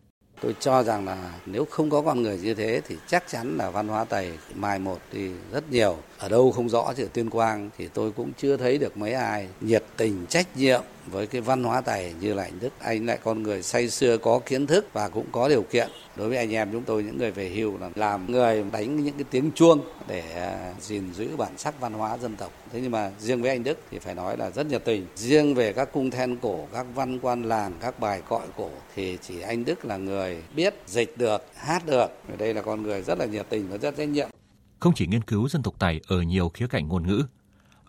Tôi 0.41 0.55
cho 0.59 0.83
rằng 0.83 1.05
là 1.05 1.39
nếu 1.45 1.65
không 1.65 1.89
có 1.89 2.01
con 2.01 2.21
người 2.21 2.37
như 2.37 2.53
thế 2.53 2.81
thì 2.87 2.97
chắc 3.07 3.23
chắn 3.27 3.57
là 3.57 3.69
văn 3.69 3.87
hóa 3.87 4.05
Tày 4.05 4.37
mai 4.55 4.79
một 4.79 4.99
thì 5.11 5.31
rất 5.51 5.71
nhiều. 5.71 5.97
Ở 6.23 6.29
đâu 6.29 6.51
không 6.51 6.69
rõ 6.69 6.93
thì 6.95 7.03
ở 7.03 7.07
Tuyên 7.13 7.29
Quang 7.29 7.69
thì 7.77 7.87
tôi 7.93 8.11
cũng 8.11 8.31
chưa 8.37 8.57
thấy 8.57 8.77
được 8.77 8.97
mấy 8.97 9.13
ai 9.13 9.47
nhiệt 9.61 9.83
tình 9.97 10.25
trách 10.29 10.57
nhiệm 10.57 10.81
với 11.05 11.27
cái 11.27 11.41
văn 11.41 11.63
hóa 11.63 11.81
Tày 11.81 12.13
như 12.19 12.33
là 12.33 12.43
anh 12.43 12.59
Đức. 12.59 12.69
Anh 12.79 13.05
lại 13.05 13.19
con 13.23 13.43
người 13.43 13.63
say 13.63 13.89
xưa 13.89 14.17
có 14.17 14.39
kiến 14.45 14.67
thức 14.67 14.85
và 14.93 15.09
cũng 15.09 15.25
có 15.31 15.49
điều 15.49 15.61
kiện. 15.61 15.89
Đối 16.15 16.29
với 16.29 16.37
anh 16.37 16.53
em 16.53 16.69
chúng 16.71 16.83
tôi 16.83 17.03
những 17.03 17.17
người 17.17 17.31
về 17.31 17.49
hưu 17.49 17.77
là 17.77 17.89
làm 17.95 18.31
người 18.31 18.65
đánh 18.71 19.03
những 19.03 19.13
cái 19.13 19.25
tiếng 19.31 19.51
chuông 19.55 19.81
để 20.07 20.23
à, 20.35 20.73
gìn 20.81 21.13
giữ 21.13 21.37
bản 21.37 21.57
sắc 21.57 21.79
văn 21.79 21.93
hóa 21.93 22.17
dân 22.17 22.35
tộc. 22.35 22.51
Thế 22.73 22.79
nhưng 22.81 22.91
mà 22.91 23.11
riêng 23.19 23.41
với 23.41 23.51
anh 23.51 23.63
Đức 23.63 23.77
thì 23.91 23.99
phải 23.99 24.15
nói 24.15 24.37
là 24.37 24.49
rất 24.49 24.67
nhiệt 24.67 24.85
tình. 24.85 25.07
Riêng 25.15 25.55
về 25.55 25.73
các 25.73 25.89
cung 25.93 26.11
then 26.11 26.37
cổ, 26.41 26.67
các 26.73 26.85
văn 26.95 27.19
quan 27.21 27.43
làng, 27.43 27.73
các 27.81 27.99
bài 27.99 28.21
cọi 28.29 28.47
cổ 28.57 28.69
thì 28.95 29.17
chỉ 29.21 29.41
anh 29.41 29.65
Đức 29.65 29.85
là 29.85 29.97
người 29.97 30.37
biết 30.55 30.73
dịch 30.87 31.17
được, 31.17 31.45
hát 31.55 31.85
được. 31.85 32.07
Ở 32.29 32.35
đây 32.37 32.53
là 32.53 32.61
con 32.61 32.83
người 32.83 33.01
rất 33.01 33.19
là 33.19 33.25
nhiệt 33.25 33.45
tình 33.49 33.67
và 33.69 33.77
rất 33.77 33.97
trách 33.97 34.09
nhiệm. 34.09 34.29
Không 34.83 34.93
chỉ 34.93 35.07
nghiên 35.07 35.23
cứu 35.23 35.49
dân 35.49 35.63
tộc 35.63 35.73
tài 35.79 36.01
ở 36.07 36.21
nhiều 36.21 36.49
khía 36.49 36.67
cạnh 36.67 36.87
ngôn 36.87 37.07
ngữ, 37.07 37.23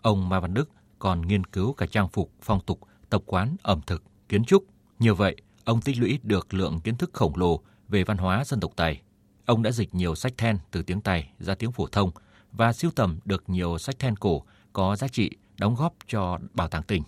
ông 0.01 0.29
Ma 0.29 0.39
Văn 0.39 0.53
Đức 0.53 0.69
còn 0.99 1.21
nghiên 1.21 1.43
cứu 1.43 1.73
cả 1.73 1.85
trang 1.85 2.09
phục, 2.09 2.31
phong 2.41 2.61
tục, 2.65 2.79
tập 3.09 3.21
quán, 3.25 3.55
ẩm 3.61 3.81
thực, 3.87 4.03
kiến 4.29 4.45
trúc. 4.45 4.63
Như 4.99 5.13
vậy, 5.13 5.35
ông 5.65 5.81
tích 5.81 5.99
lũy 5.99 6.19
được 6.23 6.53
lượng 6.53 6.79
kiến 6.79 6.95
thức 6.95 7.09
khổng 7.13 7.37
lồ 7.37 7.59
về 7.87 8.03
văn 8.03 8.17
hóa 8.17 8.45
dân 8.45 8.59
tộc 8.59 8.71
tài. 8.75 9.01
Ông 9.45 9.63
đã 9.63 9.71
dịch 9.71 9.95
nhiều 9.95 10.15
sách 10.15 10.33
then 10.37 10.57
từ 10.71 10.81
tiếng 10.81 11.01
tài 11.01 11.29
ra 11.39 11.55
tiếng 11.55 11.71
phổ 11.71 11.87
thông 11.87 12.11
và 12.51 12.73
siêu 12.73 12.91
tầm 12.95 13.19
được 13.25 13.43
nhiều 13.49 13.77
sách 13.77 13.99
then 13.99 14.15
cổ 14.15 14.43
có 14.73 14.95
giá 14.95 15.07
trị 15.07 15.31
đóng 15.57 15.75
góp 15.75 15.93
cho 16.07 16.39
bảo 16.53 16.67
tàng 16.67 16.83
tỉnh. 16.83 17.03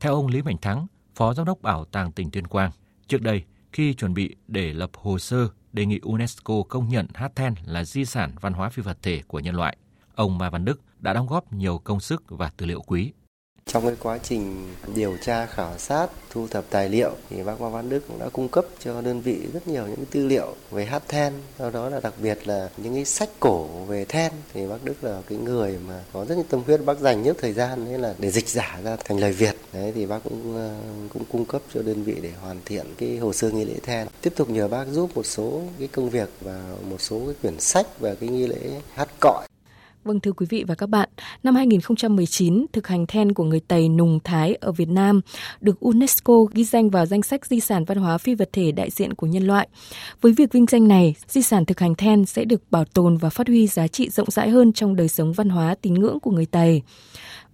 Theo 0.00 0.14
ông 0.14 0.26
Lý 0.26 0.42
Mạnh 0.42 0.58
Thắng, 0.62 0.86
Phó 1.14 1.34
Giám 1.34 1.46
đốc 1.46 1.62
Bảo 1.62 1.84
tàng 1.84 2.12
tỉnh 2.12 2.30
Tuyên 2.30 2.46
Quang, 2.46 2.70
trước 3.08 3.22
đây 3.22 3.44
khi 3.72 3.94
chuẩn 3.94 4.14
bị 4.14 4.36
để 4.48 4.72
lập 4.72 4.90
hồ 4.94 5.18
sơ 5.18 5.48
đề 5.72 5.86
nghị 5.86 5.98
UNESCO 6.02 6.62
công 6.68 6.88
nhận 6.88 7.06
hát 7.14 7.32
then 7.36 7.54
là 7.64 7.84
di 7.84 8.04
sản 8.04 8.32
văn 8.40 8.52
hóa 8.52 8.68
phi 8.68 8.82
vật 8.82 8.98
thể 9.02 9.22
của 9.26 9.40
nhân 9.40 9.54
loại. 9.54 9.76
Ông 10.14 10.38
Mai 10.38 10.50
Văn 10.50 10.64
Đức 10.64 10.80
đã 10.98 11.12
đóng 11.12 11.26
góp 11.26 11.52
nhiều 11.52 11.78
công 11.78 12.00
sức 12.00 12.24
và 12.28 12.50
tư 12.56 12.66
liệu 12.66 12.80
quý. 12.80 13.12
Trong 13.66 13.86
cái 13.86 13.96
quá 14.02 14.18
trình 14.22 14.74
điều 14.94 15.16
tra 15.16 15.46
khảo 15.46 15.78
sát, 15.78 16.06
thu 16.30 16.46
thập 16.48 16.64
tài 16.70 16.88
liệu 16.88 17.10
thì 17.30 17.42
bác 17.42 17.60
Mai 17.60 17.70
Văn 17.70 17.88
Đức 17.88 18.00
cũng 18.08 18.18
đã 18.18 18.28
cung 18.28 18.48
cấp 18.48 18.64
cho 18.84 19.00
đơn 19.00 19.20
vị 19.20 19.38
rất 19.52 19.68
nhiều 19.68 19.86
những 19.86 20.04
tư 20.10 20.26
liệu 20.26 20.54
về 20.70 20.84
hát 20.84 21.02
then, 21.08 21.32
do 21.58 21.70
đó 21.70 21.88
là 21.88 22.00
đặc 22.00 22.14
biệt 22.22 22.46
là 22.48 22.68
những 22.76 22.94
cái 22.94 23.04
sách 23.04 23.28
cổ 23.40 23.66
về 23.66 24.04
then 24.04 24.32
thì 24.54 24.66
bác 24.66 24.84
Đức 24.84 25.04
là 25.04 25.22
cái 25.28 25.38
người 25.38 25.78
mà 25.88 26.04
có 26.12 26.24
rất 26.24 26.34
nhiều 26.34 26.44
tâm 26.48 26.62
huyết, 26.66 26.84
bác 26.84 26.98
dành 26.98 27.22
nhất 27.22 27.36
thời 27.40 27.52
gian 27.52 27.84
đấy 27.84 27.98
là 27.98 28.14
để 28.18 28.30
dịch 28.30 28.48
giả 28.48 28.80
ra 28.84 28.96
thành 29.04 29.18
lời 29.18 29.32
Việt. 29.32 29.56
Đấy 29.72 29.92
thì 29.94 30.06
bác 30.06 30.18
cũng 30.24 30.56
ờ, 30.56 30.74
cũng 31.12 31.24
cung 31.32 31.44
cấp 31.44 31.62
cho 31.74 31.82
đơn 31.82 32.04
vị 32.04 32.16
để 32.22 32.30
hoàn 32.40 32.60
thiện 32.64 32.86
cái 32.98 33.16
hồ 33.16 33.32
sơ 33.32 33.50
nghi 33.50 33.64
lễ 33.64 33.74
then. 33.82 34.08
Tiếp 34.22 34.32
tục 34.36 34.50
nhờ 34.50 34.68
bác 34.68 34.84
giúp 34.92 35.10
một 35.14 35.26
số 35.26 35.62
cái 35.78 35.88
công 35.88 36.10
việc 36.10 36.28
và 36.40 36.62
một 36.90 37.00
số 37.00 37.20
cái 37.26 37.34
quyển 37.42 37.60
sách 37.60 38.00
về 38.00 38.14
cái 38.20 38.28
nghi 38.28 38.46
lễ 38.46 38.80
hát 38.94 39.08
cọi 39.20 39.46
Vâng 40.04 40.20
thưa 40.20 40.32
quý 40.32 40.46
vị 40.50 40.64
và 40.68 40.74
các 40.74 40.88
bạn, 40.88 41.08
năm 41.42 41.54
2019, 41.54 42.66
thực 42.72 42.86
hành 42.86 43.06
then 43.06 43.32
của 43.32 43.44
người 43.44 43.60
Tây 43.60 43.88
Nùng 43.88 44.18
Thái 44.24 44.54
ở 44.54 44.72
Việt 44.72 44.88
Nam 44.88 45.20
được 45.60 45.80
UNESCO 45.80 46.34
ghi 46.54 46.64
danh 46.64 46.90
vào 46.90 47.06
danh 47.06 47.22
sách 47.22 47.46
di 47.46 47.60
sản 47.60 47.84
văn 47.84 47.98
hóa 47.98 48.18
phi 48.18 48.34
vật 48.34 48.48
thể 48.52 48.72
đại 48.72 48.90
diện 48.90 49.14
của 49.14 49.26
nhân 49.26 49.46
loại. 49.46 49.68
Với 50.20 50.32
việc 50.32 50.52
vinh 50.52 50.66
danh 50.66 50.88
này, 50.88 51.14
di 51.28 51.42
sản 51.42 51.64
thực 51.64 51.80
hành 51.80 51.94
then 51.94 52.26
sẽ 52.26 52.44
được 52.44 52.62
bảo 52.70 52.84
tồn 52.84 53.16
và 53.16 53.30
phát 53.30 53.46
huy 53.46 53.66
giá 53.66 53.88
trị 53.88 54.08
rộng 54.10 54.30
rãi 54.30 54.50
hơn 54.50 54.72
trong 54.72 54.96
đời 54.96 55.08
sống 55.08 55.32
văn 55.32 55.48
hóa 55.48 55.74
tín 55.82 55.94
ngưỡng 55.94 56.20
của 56.20 56.30
người 56.30 56.46
Tây 56.46 56.82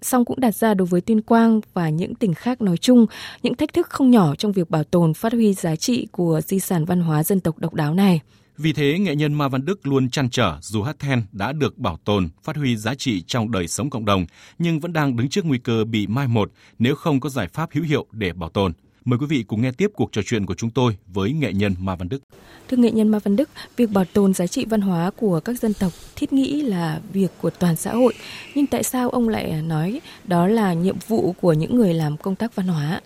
song 0.03 0.25
cũng 0.25 0.41
đặt 0.41 0.55
ra 0.55 0.75
đối 0.75 0.87
với 0.87 1.01
Tuyên 1.01 1.23
Quang 1.23 1.61
và 1.75 1.89
những 1.89 2.15
tỉnh 2.15 2.35
khác 2.35 2.63
nói 2.63 2.77
chung 2.77 3.07
những 3.43 3.55
thách 3.55 3.73
thức 3.73 3.91
không 3.91 4.11
nhỏ 4.11 4.35
trong 4.35 4.53
việc 4.53 4.71
bảo 4.71 4.85
tồn 4.85 5.15
phát 5.15 5.33
huy 5.33 5.55
giá 5.55 5.77
trị 5.77 6.07
của 6.13 6.41
di 6.47 6.61
sản 6.61 6.85
văn 6.85 7.01
hóa 7.01 7.23
dân 7.23 7.41
tộc 7.41 7.59
độc 7.59 7.75
đáo 7.75 7.95
này. 7.95 8.21
Vì 8.59 8.73
thế, 8.73 8.99
nghệ 8.99 9.15
nhân 9.15 9.35
Ma 9.35 9.49
Văn 9.49 9.65
Đức 9.65 9.87
luôn 9.87 10.11
chăn 10.11 10.31
trở 10.31 10.59
dù 10.61 10.83
hát 10.83 10.99
then 10.99 11.23
đã 11.33 11.53
được 11.53 11.79
bảo 11.79 11.99
tồn, 12.05 12.29
phát 12.43 12.57
huy 12.57 12.77
giá 12.77 12.95
trị 12.95 13.23
trong 13.27 13.51
đời 13.51 13.69
sống 13.69 13.91
cộng 13.91 14.05
đồng, 14.05 14.27
nhưng 14.59 14.81
vẫn 14.81 14.93
đang 14.93 15.17
đứng 15.17 15.29
trước 15.29 15.45
nguy 15.45 15.59
cơ 15.59 15.85
bị 15.85 16.07
mai 16.07 16.29
một 16.29 16.53
nếu 16.79 16.95
không 16.95 17.21
có 17.21 17.29
giải 17.29 17.49
pháp 17.49 17.69
hữu 17.73 17.85
hiệu 17.85 18.07
để 18.13 18.33
bảo 18.33 18.51
tồn. 18.51 18.73
Mời 19.05 19.19
quý 19.19 19.27
vị 19.27 19.45
cùng 19.49 19.63
nghe 19.63 19.73
tiếp 19.73 19.91
cuộc 19.95 20.13
trò 20.13 20.23
chuyện 20.27 20.47
của 20.47 20.55
chúng 20.55 20.71
tôi 20.71 20.97
với 21.07 21.33
nghệ 21.33 21.53
nhân 21.53 21.75
Ma 21.79 21.97
Văn 21.97 22.09
Đức. 22.09 22.23
Thưa 22.69 22.77
nghệ 22.77 22.91
nhân 22.91 23.09
Ma 23.09 23.19
Văn 23.19 23.37
Đức, 23.37 23.51
việc 23.77 23.91
bảo 23.91 24.05
tồn 24.05 24.35
giá 24.35 24.47
trị 24.47 24.65
văn 24.69 24.81
hóa 24.81 25.11
của 25.17 25.41
các 25.41 25.61
dân 25.61 25.75
tộc 25.75 25.93
thiết 26.17 26.33
nghĩ 26.33 26.63
là 26.63 27.01
việc 27.13 27.31
của 27.41 27.51
toàn 27.51 27.77
xã 27.77 27.93
hội, 27.93 28.15
nhưng 28.55 28.67
tại 28.67 28.83
sao 28.83 29.11
ông 29.11 29.29
lại 29.29 29.63
nói 29.63 30.01
đó 30.25 30.47
là 30.47 30.73
nhiệm 30.73 30.97
vụ 31.09 31.35
của 31.41 31.53
những 31.53 31.77
người 31.77 31.95
làm 31.95 32.17
công 32.17 32.37
tác 32.37 32.55
văn 32.55 32.67
hóa? 32.69 33.01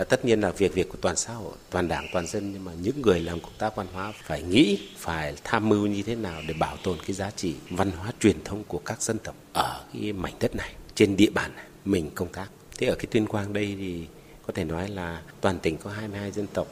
À, 0.00 0.04
tất 0.04 0.24
nhiên 0.24 0.40
là 0.40 0.50
việc 0.50 0.74
việc 0.74 0.88
của 0.88 0.98
toàn 1.00 1.16
xã 1.16 1.32
hội, 1.32 1.52
toàn 1.70 1.88
đảng, 1.88 2.08
toàn 2.12 2.26
dân 2.26 2.52
nhưng 2.52 2.64
mà 2.64 2.72
những 2.82 3.02
người 3.02 3.20
làm 3.20 3.40
công 3.40 3.52
tác 3.58 3.76
văn 3.76 3.86
hóa 3.92 4.12
phải 4.22 4.42
nghĩ, 4.42 4.78
phải 4.96 5.34
tham 5.44 5.68
mưu 5.68 5.86
như 5.86 6.02
thế 6.02 6.14
nào 6.14 6.42
để 6.48 6.54
bảo 6.54 6.76
tồn 6.82 6.98
cái 7.06 7.14
giá 7.14 7.30
trị 7.30 7.54
văn 7.70 7.90
hóa 7.90 8.12
truyền 8.20 8.44
thống 8.44 8.64
của 8.68 8.78
các 8.78 9.02
dân 9.02 9.18
tộc 9.18 9.34
ở 9.52 9.84
cái 9.92 10.12
mảnh 10.12 10.32
đất 10.40 10.56
này, 10.56 10.72
trên 10.94 11.16
địa 11.16 11.30
bàn 11.30 11.50
này, 11.56 11.64
mình 11.84 12.10
công 12.14 12.28
tác. 12.28 12.48
Thế 12.78 12.86
ở 12.86 12.94
cái 12.94 13.06
tuyên 13.10 13.26
quang 13.26 13.52
đây 13.52 13.76
thì 13.78 14.06
có 14.46 14.52
thể 14.52 14.64
nói 14.64 14.88
là 14.88 15.22
toàn 15.40 15.58
tỉnh 15.58 15.76
có 15.76 15.90
22 15.90 16.30
dân 16.30 16.46
tộc 16.46 16.66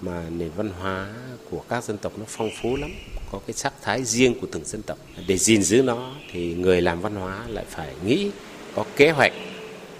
mà 0.00 0.24
nền 0.30 0.50
văn 0.56 0.70
hóa 0.80 1.14
của 1.50 1.64
các 1.68 1.84
dân 1.84 1.98
tộc 1.98 2.12
nó 2.18 2.24
phong 2.28 2.50
phú 2.62 2.76
lắm 2.76 2.90
có 3.32 3.40
cái 3.46 3.54
sắc 3.54 3.72
thái 3.82 4.04
riêng 4.04 4.40
của 4.40 4.46
từng 4.52 4.64
dân 4.64 4.82
tộc 4.82 4.98
để 5.26 5.38
gìn 5.38 5.62
giữ 5.62 5.82
nó 5.82 6.14
thì 6.32 6.54
người 6.54 6.82
làm 6.82 7.00
văn 7.00 7.14
hóa 7.14 7.44
lại 7.48 7.64
phải 7.68 7.94
nghĩ 8.04 8.30
có 8.74 8.84
kế 8.96 9.10
hoạch 9.10 9.32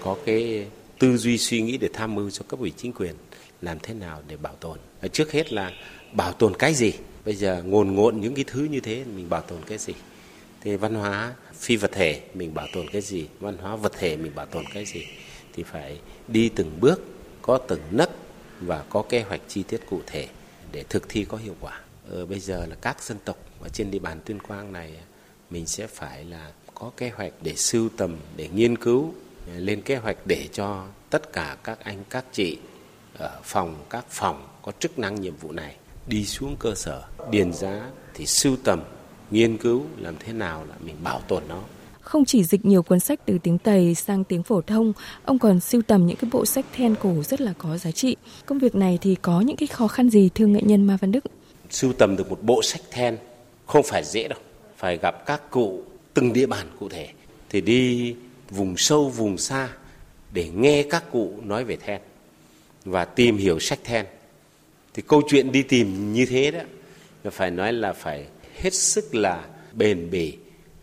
có 0.03 0.17
cái 0.25 0.67
tư 0.99 1.17
duy 1.17 1.37
suy 1.37 1.61
nghĩ 1.61 1.77
để 1.77 1.89
tham 1.93 2.15
mưu 2.15 2.29
cho 2.29 2.43
cấp 2.47 2.59
ủy 2.59 2.71
chính 2.77 2.93
quyền 2.93 3.15
làm 3.61 3.77
thế 3.83 3.93
nào 3.93 4.21
để 4.27 4.37
bảo 4.37 4.55
tồn. 4.59 4.79
Trước 5.11 5.31
hết 5.31 5.53
là 5.53 5.71
bảo 6.11 6.33
tồn 6.33 6.53
cái 6.59 6.73
gì? 6.73 6.93
Bây 7.25 7.35
giờ 7.35 7.63
ngồn 7.63 7.95
ngộn 7.95 8.21
những 8.21 8.35
cái 8.35 8.45
thứ 8.47 8.63
như 8.63 8.79
thế 8.79 9.03
mình 9.15 9.29
bảo 9.29 9.41
tồn 9.41 9.59
cái 9.67 9.77
gì? 9.77 9.93
Thì 10.61 10.75
văn 10.75 10.95
hóa 10.95 11.33
phi 11.53 11.75
vật 11.75 11.91
thể 11.91 12.21
mình 12.33 12.53
bảo 12.53 12.67
tồn 12.73 12.89
cái 12.89 13.01
gì? 13.01 13.27
Văn 13.39 13.57
hóa 13.57 13.75
vật 13.75 13.91
thể 13.99 14.17
mình 14.17 14.31
bảo 14.35 14.45
tồn 14.45 14.63
cái 14.73 14.85
gì? 14.85 15.05
Thì 15.53 15.63
phải 15.63 15.99
đi 16.27 16.49
từng 16.49 16.79
bước 16.79 17.01
có 17.41 17.57
từng 17.57 17.81
nấc 17.91 18.09
và 18.61 18.83
có 18.89 19.01
kế 19.09 19.21
hoạch 19.21 19.41
chi 19.47 19.63
tiết 19.63 19.81
cụ 19.89 20.01
thể 20.07 20.27
để 20.71 20.83
thực 20.89 21.09
thi 21.09 21.25
có 21.29 21.37
hiệu 21.37 21.55
quả. 21.59 21.81
Ờ, 22.09 22.25
bây 22.25 22.39
giờ 22.39 22.65
là 22.65 22.75
các 22.81 23.03
dân 23.03 23.17
tộc 23.25 23.37
ở 23.61 23.69
trên 23.69 23.91
địa 23.91 23.99
bàn 23.99 24.19
tuyên 24.25 24.39
quang 24.39 24.73
này 24.73 24.93
mình 25.49 25.65
sẽ 25.65 25.87
phải 25.87 26.25
là 26.25 26.51
có 26.73 26.91
kế 26.97 27.09
hoạch 27.09 27.33
để 27.41 27.55
sưu 27.55 27.89
tầm 27.97 28.17
để 28.35 28.49
nghiên 28.53 28.77
cứu 28.77 29.13
lên 29.55 29.81
kế 29.81 29.95
hoạch 29.95 30.17
để 30.25 30.47
cho 30.53 30.85
tất 31.09 31.33
cả 31.33 31.57
các 31.63 31.79
anh 31.79 32.03
các 32.09 32.25
chị 32.31 32.57
ở 33.17 33.39
phòng 33.43 33.75
các 33.89 34.05
phòng 34.09 34.47
có 34.61 34.71
chức 34.79 34.99
năng 34.99 35.21
nhiệm 35.21 35.35
vụ 35.35 35.51
này 35.51 35.75
đi 36.07 36.25
xuống 36.25 36.55
cơ 36.59 36.75
sở 36.75 37.03
điền 37.31 37.53
giá 37.53 37.89
thì 38.13 38.25
sưu 38.25 38.57
tầm 38.63 38.83
nghiên 39.31 39.57
cứu 39.57 39.85
làm 39.97 40.15
thế 40.19 40.33
nào 40.33 40.65
là 40.69 40.75
mình 40.79 40.95
bảo 41.03 41.21
tồn 41.27 41.43
nó 41.49 41.63
không 42.07 42.25
chỉ 42.25 42.43
dịch 42.43 42.65
nhiều 42.65 42.83
cuốn 42.83 42.99
sách 42.99 43.19
từ 43.25 43.37
tiếng 43.43 43.57
Tây 43.57 43.95
sang 43.95 44.23
tiếng 44.23 44.43
phổ 44.43 44.61
thông, 44.61 44.93
ông 45.25 45.39
còn 45.39 45.59
sưu 45.59 45.81
tầm 45.81 46.07
những 46.07 46.17
cái 46.17 46.29
bộ 46.33 46.45
sách 46.45 46.65
then 46.73 46.95
cổ 46.95 47.23
rất 47.23 47.41
là 47.41 47.53
có 47.57 47.77
giá 47.77 47.91
trị. 47.91 48.15
Công 48.45 48.59
việc 48.59 48.75
này 48.75 48.97
thì 49.01 49.15
có 49.15 49.41
những 49.41 49.57
cái 49.57 49.67
khó 49.67 49.87
khăn 49.87 50.09
gì 50.09 50.29
thưa 50.35 50.45
nghệ 50.45 50.61
nhân 50.63 50.87
Ma 50.87 50.97
Văn 51.01 51.11
Đức? 51.11 51.25
Sưu 51.69 51.93
tầm 51.93 52.15
được 52.15 52.29
một 52.29 52.39
bộ 52.41 52.63
sách 52.63 52.81
then 52.91 53.17
không 53.65 53.83
phải 53.83 54.03
dễ 54.03 54.27
đâu, 54.27 54.39
phải 54.77 54.97
gặp 54.97 55.25
các 55.25 55.51
cụ 55.51 55.81
từng 56.13 56.33
địa 56.33 56.45
bàn 56.45 56.67
cụ 56.79 56.89
thể 56.89 57.09
thì 57.49 57.61
đi 57.61 58.15
vùng 58.49 58.77
sâu 58.77 59.09
vùng 59.09 59.37
xa 59.37 59.69
để 60.33 60.49
nghe 60.49 60.83
các 60.83 61.03
cụ 61.11 61.33
nói 61.43 61.63
về 61.63 61.75
then 61.75 62.01
và 62.85 63.05
tìm 63.05 63.37
hiểu 63.37 63.59
sách 63.59 63.79
then. 63.83 64.05
Thì 64.93 65.03
câu 65.07 65.21
chuyện 65.29 65.51
đi 65.51 65.63
tìm 65.63 66.13
như 66.13 66.25
thế 66.25 66.51
đó 66.51 66.59
phải 67.31 67.51
nói 67.51 67.73
là 67.73 67.93
phải 67.93 68.27
hết 68.55 68.73
sức 68.73 69.15
là 69.15 69.47
bền 69.73 70.09
bỉ 70.11 70.37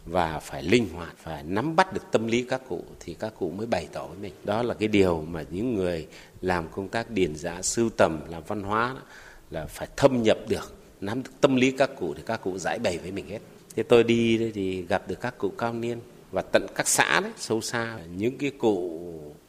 và 0.06 0.38
phải 0.40 0.62
linh 0.62 0.88
hoạt 0.88 1.14
phải 1.22 1.42
nắm 1.42 1.76
bắt 1.76 1.92
được 1.92 2.02
tâm 2.12 2.26
lý 2.26 2.42
các 2.48 2.60
cụ 2.68 2.84
thì 3.00 3.14
các 3.14 3.32
cụ 3.38 3.50
mới 3.50 3.66
bày 3.66 3.88
tỏ 3.92 4.06
với 4.06 4.18
mình. 4.18 4.32
Đó 4.44 4.62
là 4.62 4.74
cái 4.74 4.88
điều 4.88 5.24
mà 5.28 5.44
những 5.50 5.74
người 5.74 6.06
làm 6.40 6.68
công 6.68 6.88
tác 6.88 7.10
điền 7.10 7.36
giá 7.36 7.62
sưu 7.62 7.90
tầm 7.96 8.20
làm 8.28 8.42
văn 8.46 8.62
hóa 8.62 8.92
đó, 8.94 9.02
là 9.50 9.66
phải 9.66 9.88
thâm 9.96 10.22
nhập 10.22 10.38
được 10.48 10.74
nắm 11.00 11.22
được 11.22 11.30
tâm 11.40 11.56
lý 11.56 11.70
các 11.70 11.90
cụ 11.98 12.14
thì 12.14 12.22
các 12.26 12.40
cụ 12.42 12.58
giải 12.58 12.78
bày 12.78 12.98
với 12.98 13.10
mình 13.10 13.28
hết. 13.28 13.38
Thế 13.76 13.82
tôi 13.82 14.04
đi 14.04 14.50
thì 14.54 14.82
gặp 14.82 15.08
được 15.08 15.20
các 15.20 15.38
cụ 15.38 15.48
cao 15.58 15.72
niên 15.72 15.98
và 16.34 16.42
tận 16.42 16.66
các 16.74 16.88
xã 16.88 17.20
đấy 17.20 17.32
sâu 17.36 17.60
xa 17.60 17.98
những 18.16 18.38
cái 18.38 18.50
cụ 18.50 19.00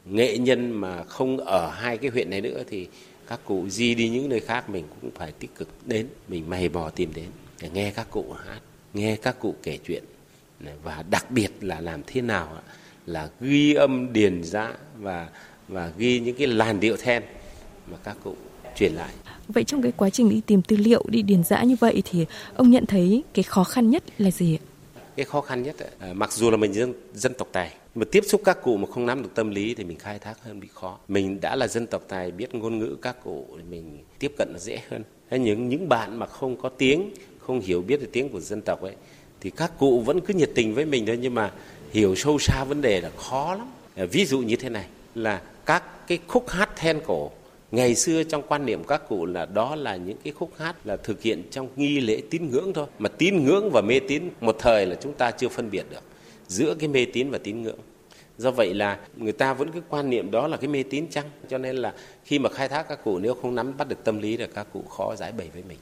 nghệ 0.04 0.38
nhân 0.38 0.70
mà 0.70 1.04
không 1.04 1.38
ở 1.38 1.70
hai 1.70 1.98
cái 1.98 2.10
huyện 2.10 2.30
này 2.30 2.40
nữa 2.40 2.62
thì 2.70 2.88
các 3.26 3.40
cụ 3.44 3.68
di 3.68 3.94
đi 3.94 4.08
những 4.08 4.28
nơi 4.28 4.40
khác 4.40 4.70
mình 4.70 4.84
cũng 5.00 5.10
phải 5.14 5.32
tích 5.32 5.50
cực 5.58 5.68
đến 5.86 6.06
mình 6.28 6.50
mày 6.50 6.68
mò 6.68 6.90
tìm 6.90 7.12
đến 7.14 7.26
để 7.62 7.70
nghe 7.74 7.92
các 7.96 8.06
cụ 8.10 8.24
hát 8.44 8.60
nghe 8.94 9.16
các 9.16 9.36
cụ 9.40 9.54
kể 9.62 9.78
chuyện 9.86 10.04
và 10.82 11.04
đặc 11.10 11.30
biệt 11.30 11.50
là 11.60 11.80
làm 11.80 12.02
thế 12.06 12.20
nào 12.20 12.58
là 13.06 13.28
ghi 13.40 13.74
âm 13.74 14.12
điền 14.12 14.44
giã 14.44 14.72
và 14.98 15.28
và 15.68 15.92
ghi 15.98 16.20
những 16.20 16.36
cái 16.36 16.46
làn 16.46 16.80
điệu 16.80 16.96
then 16.96 17.22
mà 17.90 17.96
các 18.04 18.16
cụ 18.24 18.36
truyền 18.76 18.92
lại. 18.92 19.10
Vậy 19.48 19.64
trong 19.64 19.82
cái 19.82 19.92
quá 19.96 20.10
trình 20.10 20.28
đi 20.28 20.40
tìm 20.46 20.62
tư 20.62 20.76
liệu, 20.76 21.04
đi 21.08 21.22
điền 21.22 21.44
giã 21.44 21.62
như 21.62 21.76
vậy 21.80 22.02
thì 22.10 22.26
ông 22.54 22.70
nhận 22.70 22.86
thấy 22.86 23.22
cái 23.34 23.42
khó 23.42 23.64
khăn 23.64 23.90
nhất 23.90 24.02
là 24.18 24.30
gì 24.30 24.56
ạ? 24.56 24.65
Cái 25.16 25.24
khó 25.26 25.40
khăn 25.40 25.62
nhất 25.62 25.78
ấy, 25.78 25.90
à, 25.98 26.12
mặc 26.12 26.32
dù 26.32 26.50
là 26.50 26.56
mình 26.56 26.72
dân 26.72 26.94
dân 27.14 27.34
tộc 27.34 27.48
tài 27.52 27.74
mà 27.94 28.04
tiếp 28.12 28.24
xúc 28.26 28.40
các 28.44 28.62
cụ 28.62 28.76
mà 28.76 28.86
không 28.90 29.06
nắm 29.06 29.22
được 29.22 29.28
tâm 29.34 29.50
lý 29.50 29.74
thì 29.74 29.84
mình 29.84 29.98
khai 29.98 30.18
thác 30.18 30.42
hơn 30.42 30.60
bị 30.60 30.68
khó. 30.74 30.98
Mình 31.08 31.40
đã 31.40 31.56
là 31.56 31.68
dân 31.68 31.86
tộc 31.86 32.02
tài 32.08 32.30
biết 32.30 32.54
ngôn 32.54 32.78
ngữ 32.78 32.96
các 33.02 33.16
cụ 33.24 33.46
thì 33.56 33.62
mình 33.70 33.98
tiếp 34.18 34.32
cận 34.38 34.48
nó 34.52 34.58
dễ 34.58 34.80
hơn. 34.90 35.02
Hay 35.30 35.38
những 35.38 35.68
những 35.68 35.88
bạn 35.88 36.18
mà 36.18 36.26
không 36.26 36.56
có 36.56 36.68
tiếng 36.68 37.10
không 37.38 37.60
hiểu 37.60 37.82
biết 37.82 38.00
được 38.00 38.08
tiếng 38.12 38.28
của 38.28 38.40
dân 38.40 38.62
tộc 38.62 38.82
ấy 38.82 38.94
thì 39.40 39.50
các 39.50 39.72
cụ 39.78 40.00
vẫn 40.00 40.20
cứ 40.20 40.34
nhiệt 40.34 40.50
tình 40.54 40.74
với 40.74 40.84
mình 40.84 41.06
thôi 41.06 41.18
nhưng 41.20 41.34
mà 41.34 41.52
hiểu 41.90 42.14
sâu 42.14 42.38
xa 42.38 42.64
vấn 42.64 42.82
đề 42.82 43.00
là 43.00 43.10
khó 43.16 43.54
lắm. 43.54 43.72
À, 43.94 44.04
ví 44.04 44.24
dụ 44.24 44.38
như 44.38 44.56
thế 44.56 44.68
này 44.68 44.86
là 45.14 45.42
các 45.66 46.08
cái 46.08 46.18
khúc 46.26 46.48
hát 46.48 46.76
then 46.76 47.00
cổ 47.06 47.30
ngày 47.76 47.94
xưa 47.94 48.22
trong 48.22 48.42
quan 48.48 48.66
niệm 48.66 48.84
các 48.84 49.08
cụ 49.08 49.26
là 49.26 49.46
đó 49.46 49.76
là 49.76 49.96
những 49.96 50.16
cái 50.24 50.32
khúc 50.32 50.50
hát 50.58 50.76
là 50.86 50.96
thực 50.96 51.22
hiện 51.22 51.42
trong 51.50 51.68
nghi 51.76 52.00
lễ 52.00 52.22
tín 52.30 52.50
ngưỡng 52.50 52.72
thôi. 52.72 52.86
Mà 52.98 53.08
tín 53.08 53.44
ngưỡng 53.44 53.70
và 53.70 53.80
mê 53.80 54.00
tín, 54.08 54.22
một 54.40 54.56
thời 54.58 54.86
là 54.86 54.94
chúng 54.94 55.14
ta 55.14 55.30
chưa 55.30 55.48
phân 55.48 55.70
biệt 55.70 55.86
được 55.90 56.02
giữa 56.48 56.74
cái 56.74 56.88
mê 56.88 57.06
tín 57.12 57.30
và 57.30 57.38
tín 57.38 57.62
ngưỡng. 57.62 57.78
Do 58.38 58.50
vậy 58.50 58.74
là 58.74 58.98
người 59.16 59.32
ta 59.32 59.54
vẫn 59.54 59.72
cứ 59.72 59.80
quan 59.88 60.10
niệm 60.10 60.30
đó 60.30 60.48
là 60.48 60.56
cái 60.56 60.68
mê 60.68 60.82
tín 60.82 61.06
chăng? 61.10 61.30
Cho 61.48 61.58
nên 61.58 61.76
là 61.76 61.94
khi 62.24 62.38
mà 62.38 62.48
khai 62.48 62.68
thác 62.68 62.88
các 62.88 63.04
cụ, 63.04 63.18
nếu 63.18 63.34
không 63.34 63.54
nắm 63.54 63.76
bắt 63.76 63.88
được 63.88 64.04
tâm 64.04 64.18
lý 64.18 64.36
là 64.36 64.46
các 64.54 64.66
cụ 64.72 64.82
khó 64.82 65.16
giải 65.16 65.32
bày 65.32 65.48
với 65.52 65.62
mình. 65.68 65.78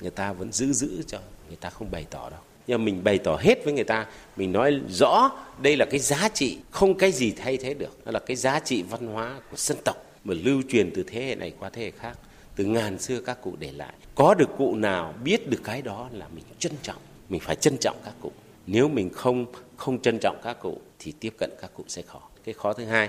Người 0.00 0.10
ta 0.10 0.32
vẫn 0.32 0.52
giữ 0.52 0.72
giữ 0.72 1.02
cho 1.06 1.18
người 1.48 1.56
ta 1.56 1.70
không 1.70 1.90
bày 1.90 2.06
tỏ 2.10 2.30
đâu. 2.30 2.40
Nhưng 2.66 2.84
mình 2.84 3.04
bày 3.04 3.18
tỏ 3.18 3.36
hết 3.40 3.64
với 3.64 3.72
người 3.72 3.84
ta, 3.84 4.06
mình 4.36 4.52
nói 4.52 4.80
rõ 4.88 5.30
đây 5.62 5.76
là 5.76 5.84
cái 5.84 6.00
giá 6.00 6.28
trị, 6.34 6.58
không 6.70 6.94
cái 6.94 7.12
gì 7.12 7.32
thay 7.36 7.56
thế 7.56 7.74
được. 7.74 8.04
Đó 8.04 8.12
là 8.12 8.18
cái 8.18 8.36
giá 8.36 8.60
trị 8.60 8.82
văn 8.82 9.06
hóa 9.06 9.40
của 9.50 9.56
dân 9.56 9.78
tộc 9.84 10.04
mà 10.28 10.34
lưu 10.44 10.62
truyền 10.68 10.90
từ 10.94 11.02
thế 11.02 11.26
hệ 11.26 11.34
này 11.34 11.52
qua 11.58 11.70
thế 11.70 11.82
hệ 11.82 11.90
khác, 11.90 12.18
từ 12.56 12.64
ngàn 12.64 12.98
xưa 12.98 13.20
các 13.20 13.42
cụ 13.42 13.56
để 13.58 13.72
lại. 13.72 13.94
Có 14.14 14.34
được 14.34 14.48
cụ 14.58 14.74
nào 14.74 15.14
biết 15.24 15.50
được 15.50 15.60
cái 15.64 15.82
đó 15.82 16.08
là 16.12 16.26
mình 16.34 16.44
trân 16.58 16.72
trọng, 16.82 17.02
mình 17.28 17.40
phải 17.40 17.56
trân 17.56 17.76
trọng 17.80 17.96
các 18.04 18.14
cụ. 18.20 18.32
Nếu 18.66 18.88
mình 18.88 19.10
không 19.10 19.46
không 19.76 20.02
trân 20.02 20.18
trọng 20.20 20.40
các 20.44 20.60
cụ 20.60 20.80
thì 20.98 21.12
tiếp 21.20 21.34
cận 21.38 21.50
các 21.60 21.70
cụ 21.74 21.84
sẽ 21.88 22.02
khó. 22.02 22.20
Cái 22.44 22.54
khó 22.54 22.72
thứ 22.72 22.84
hai 22.84 23.08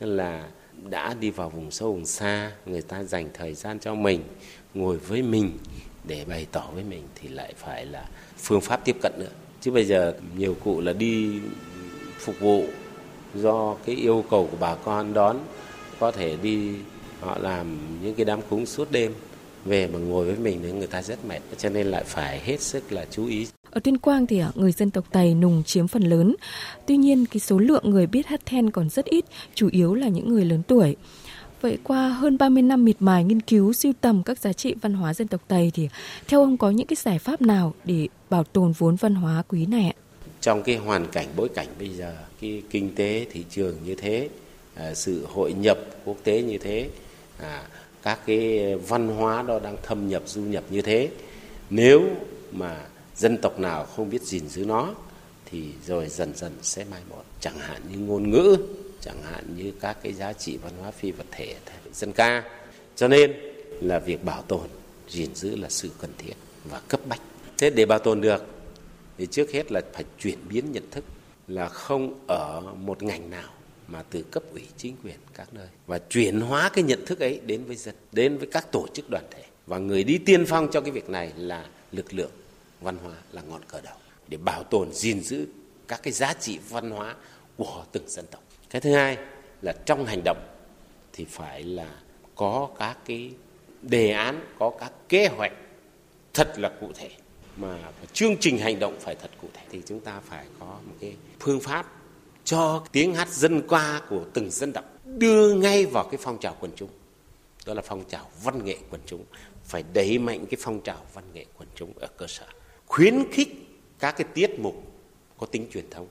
là 0.00 0.48
đã 0.90 1.14
đi 1.20 1.30
vào 1.30 1.50
vùng 1.50 1.70
sâu, 1.70 1.92
vùng 1.92 2.06
xa, 2.06 2.52
người 2.66 2.82
ta 2.82 3.02
dành 3.02 3.28
thời 3.34 3.54
gian 3.54 3.78
cho 3.78 3.94
mình, 3.94 4.22
ngồi 4.74 4.96
với 4.96 5.22
mình 5.22 5.58
để 6.04 6.24
bày 6.24 6.46
tỏ 6.52 6.68
với 6.74 6.84
mình 6.84 7.02
thì 7.14 7.28
lại 7.28 7.54
phải 7.56 7.86
là 7.86 8.08
phương 8.38 8.60
pháp 8.60 8.84
tiếp 8.84 8.96
cận 9.02 9.12
nữa. 9.18 9.30
Chứ 9.60 9.70
bây 9.70 9.84
giờ 9.84 10.14
nhiều 10.36 10.56
cụ 10.64 10.80
là 10.80 10.92
đi 10.92 11.40
phục 12.18 12.40
vụ 12.40 12.64
do 13.34 13.76
cái 13.86 13.96
yêu 13.96 14.24
cầu 14.30 14.48
của 14.50 14.56
bà 14.60 14.74
con 14.74 15.14
đón 15.14 15.38
có 16.00 16.10
thể 16.10 16.36
đi 16.42 16.70
họ 17.20 17.38
làm 17.38 17.78
những 18.02 18.14
cái 18.14 18.24
đám 18.24 18.40
cúng 18.50 18.66
suốt 18.66 18.90
đêm 18.90 19.12
về 19.64 19.86
mà 19.86 19.98
ngồi 19.98 20.26
với 20.26 20.36
mình 20.36 20.60
thì 20.62 20.72
người 20.72 20.86
ta 20.86 21.02
rất 21.02 21.24
mệt 21.24 21.40
cho 21.58 21.68
nên 21.68 21.86
lại 21.86 22.04
phải 22.06 22.40
hết 22.40 22.60
sức 22.60 22.92
là 22.92 23.06
chú 23.10 23.26
ý 23.26 23.46
ở 23.70 23.80
Tuyên 23.80 23.98
Quang 23.98 24.26
thì 24.26 24.42
người 24.54 24.72
dân 24.72 24.90
tộc 24.90 25.04
Tày 25.12 25.34
nùng 25.34 25.62
chiếm 25.66 25.88
phần 25.88 26.02
lớn. 26.02 26.36
Tuy 26.86 26.96
nhiên 26.96 27.26
cái 27.26 27.40
số 27.40 27.58
lượng 27.58 27.90
người 27.90 28.06
biết 28.06 28.26
hát 28.26 28.40
then 28.46 28.70
còn 28.70 28.88
rất 28.88 29.04
ít, 29.04 29.24
chủ 29.54 29.68
yếu 29.72 29.94
là 29.94 30.08
những 30.08 30.28
người 30.28 30.44
lớn 30.44 30.62
tuổi. 30.66 30.96
Vậy 31.60 31.78
qua 31.82 32.08
hơn 32.08 32.38
30 32.38 32.62
năm 32.62 32.84
miệt 32.84 32.96
mài 33.00 33.24
nghiên 33.24 33.40
cứu 33.40 33.72
siêu 33.72 33.92
tầm 34.00 34.22
các 34.22 34.38
giá 34.38 34.52
trị 34.52 34.74
văn 34.82 34.94
hóa 34.94 35.14
dân 35.14 35.28
tộc 35.28 35.40
Tây 35.48 35.70
thì 35.74 35.88
theo 36.28 36.40
ông 36.40 36.56
có 36.56 36.70
những 36.70 36.86
cái 36.86 36.96
giải 36.96 37.18
pháp 37.18 37.42
nào 37.42 37.74
để 37.84 38.08
bảo 38.30 38.44
tồn 38.44 38.72
vốn 38.78 38.96
văn 38.96 39.14
hóa 39.14 39.42
quý 39.48 39.66
này 39.66 39.84
ạ? 39.84 39.96
Trong 40.40 40.62
cái 40.62 40.76
hoàn 40.76 41.06
cảnh 41.06 41.26
bối 41.36 41.48
cảnh 41.48 41.66
bây 41.78 41.88
giờ, 41.88 42.16
cái 42.40 42.62
kinh 42.70 42.94
tế 42.94 43.26
thị 43.32 43.44
trường 43.50 43.76
như 43.84 43.94
thế, 43.94 44.28
À, 44.78 44.94
sự 44.94 45.26
hội 45.26 45.52
nhập 45.52 45.78
quốc 46.04 46.16
tế 46.24 46.42
như 46.42 46.58
thế, 46.58 46.88
à, 47.38 47.66
các 48.02 48.20
cái 48.26 48.74
văn 48.76 49.08
hóa 49.08 49.42
đó 49.42 49.58
đang 49.58 49.76
thâm 49.82 50.08
nhập 50.08 50.22
du 50.26 50.42
nhập 50.42 50.64
như 50.70 50.82
thế, 50.82 51.10
nếu 51.70 52.02
mà 52.52 52.86
dân 53.16 53.38
tộc 53.42 53.58
nào 53.58 53.84
không 53.84 54.10
biết 54.10 54.22
gìn 54.22 54.48
giữ 54.48 54.64
nó 54.64 54.94
thì 55.50 55.68
rồi 55.86 56.08
dần 56.08 56.32
dần 56.34 56.52
sẽ 56.62 56.84
mai 56.90 57.00
một. 57.10 57.22
Chẳng 57.40 57.58
hạn 57.58 57.82
như 57.90 57.98
ngôn 57.98 58.30
ngữ 58.30 58.56
chẳng 59.00 59.22
hạn 59.22 59.44
như 59.56 59.72
các 59.80 59.96
cái 60.02 60.12
giá 60.12 60.32
trị 60.32 60.56
văn 60.56 60.72
hóa 60.80 60.90
phi 60.90 61.10
vật 61.10 61.26
thể 61.30 61.56
dân 61.92 62.12
ca. 62.12 62.44
Cho 62.96 63.08
nên 63.08 63.32
là 63.80 63.98
việc 63.98 64.24
bảo 64.24 64.42
tồn 64.42 64.68
gìn 65.08 65.34
giữ 65.34 65.56
là 65.56 65.68
sự 65.68 65.90
cần 66.00 66.10
thiết 66.18 66.34
và 66.64 66.80
cấp 66.88 67.00
bách. 67.08 67.20
Thế 67.58 67.70
để 67.70 67.86
bảo 67.86 67.98
tồn 67.98 68.20
được 68.20 68.46
thì 69.18 69.26
trước 69.26 69.50
hết 69.52 69.72
là 69.72 69.80
phải 69.92 70.04
chuyển 70.18 70.38
biến 70.48 70.72
nhận 70.72 70.90
thức 70.90 71.04
là 71.48 71.68
không 71.68 72.20
ở 72.26 72.60
một 72.60 73.02
ngành 73.02 73.30
nào 73.30 73.48
mà 73.88 74.02
từ 74.10 74.22
cấp 74.22 74.42
ủy 74.52 74.62
chính 74.76 74.96
quyền 75.04 75.16
các 75.34 75.54
nơi. 75.54 75.68
Và 75.86 75.98
chuyển 75.98 76.40
hóa 76.40 76.70
cái 76.72 76.84
nhận 76.84 77.06
thức 77.06 77.20
ấy 77.20 77.40
đến 77.46 77.64
với 77.64 77.76
dân, 77.76 77.94
đến 78.12 78.38
với 78.38 78.48
các 78.52 78.72
tổ 78.72 78.86
chức 78.94 79.10
đoàn 79.10 79.24
thể. 79.30 79.44
Và 79.66 79.78
người 79.78 80.04
đi 80.04 80.18
tiên 80.18 80.44
phong 80.46 80.70
cho 80.72 80.80
cái 80.80 80.90
việc 80.90 81.10
này 81.10 81.32
là 81.36 81.66
lực 81.92 82.14
lượng 82.14 82.30
văn 82.80 82.96
hóa 83.02 83.14
là 83.32 83.42
ngọn 83.42 83.64
cờ 83.68 83.80
đầu 83.80 83.96
để 84.28 84.36
bảo 84.36 84.64
tồn, 84.64 84.92
gìn 84.92 85.20
giữ 85.20 85.46
các 85.88 86.00
cái 86.02 86.12
giá 86.12 86.34
trị 86.34 86.58
văn 86.68 86.90
hóa 86.90 87.14
của 87.56 87.84
từng 87.92 88.08
dân 88.08 88.26
tộc. 88.30 88.42
Cái 88.70 88.80
thứ 88.80 88.94
hai 88.94 89.18
là 89.62 89.72
trong 89.72 90.06
hành 90.06 90.20
động 90.24 90.38
thì 91.12 91.24
phải 91.24 91.62
là 91.62 92.00
có 92.34 92.68
các 92.78 92.98
cái 93.06 93.30
đề 93.82 94.10
án, 94.10 94.40
có 94.58 94.70
các 94.80 94.92
kế 95.08 95.26
hoạch 95.26 95.52
thật 96.34 96.58
là 96.58 96.72
cụ 96.80 96.90
thể. 96.94 97.10
Mà 97.56 97.78
chương 98.12 98.36
trình 98.40 98.58
hành 98.58 98.78
động 98.78 98.96
phải 99.00 99.14
thật 99.14 99.30
cụ 99.42 99.48
thể. 99.54 99.62
Thì 99.70 99.82
chúng 99.86 100.00
ta 100.00 100.20
phải 100.20 100.46
có 100.60 100.66
một 100.66 100.94
cái 101.00 101.16
phương 101.40 101.60
pháp 101.60 101.97
cho 102.48 102.82
tiếng 102.92 103.14
hát 103.14 103.28
dân 103.28 103.62
qua 103.68 104.02
của 104.08 104.24
từng 104.34 104.50
dân 104.50 104.72
tộc, 104.72 104.84
đưa 105.04 105.54
ngay 105.54 105.86
vào 105.86 106.08
cái 106.10 106.18
phong 106.22 106.38
trào 106.38 106.56
quần 106.60 106.72
chúng. 106.76 106.88
Đó 107.66 107.74
là 107.74 107.82
phong 107.82 108.04
trào 108.04 108.30
văn 108.42 108.64
nghệ 108.64 108.76
quần 108.90 109.00
chúng. 109.06 109.24
Phải 109.64 109.84
đẩy 109.92 110.18
mạnh 110.18 110.46
cái 110.50 110.58
phong 110.60 110.80
trào 110.80 111.06
văn 111.14 111.24
nghệ 111.34 111.44
quần 111.58 111.68
chúng 111.74 111.92
ở 112.00 112.06
cơ 112.16 112.26
sở, 112.26 112.46
khuyến 112.86 113.32
khích 113.32 113.48
các 113.98 114.12
cái 114.12 114.26
tiết 114.34 114.58
mục 114.58 114.74
có 115.38 115.46
tính 115.46 115.66
truyền 115.72 115.90
thống. 115.90 116.06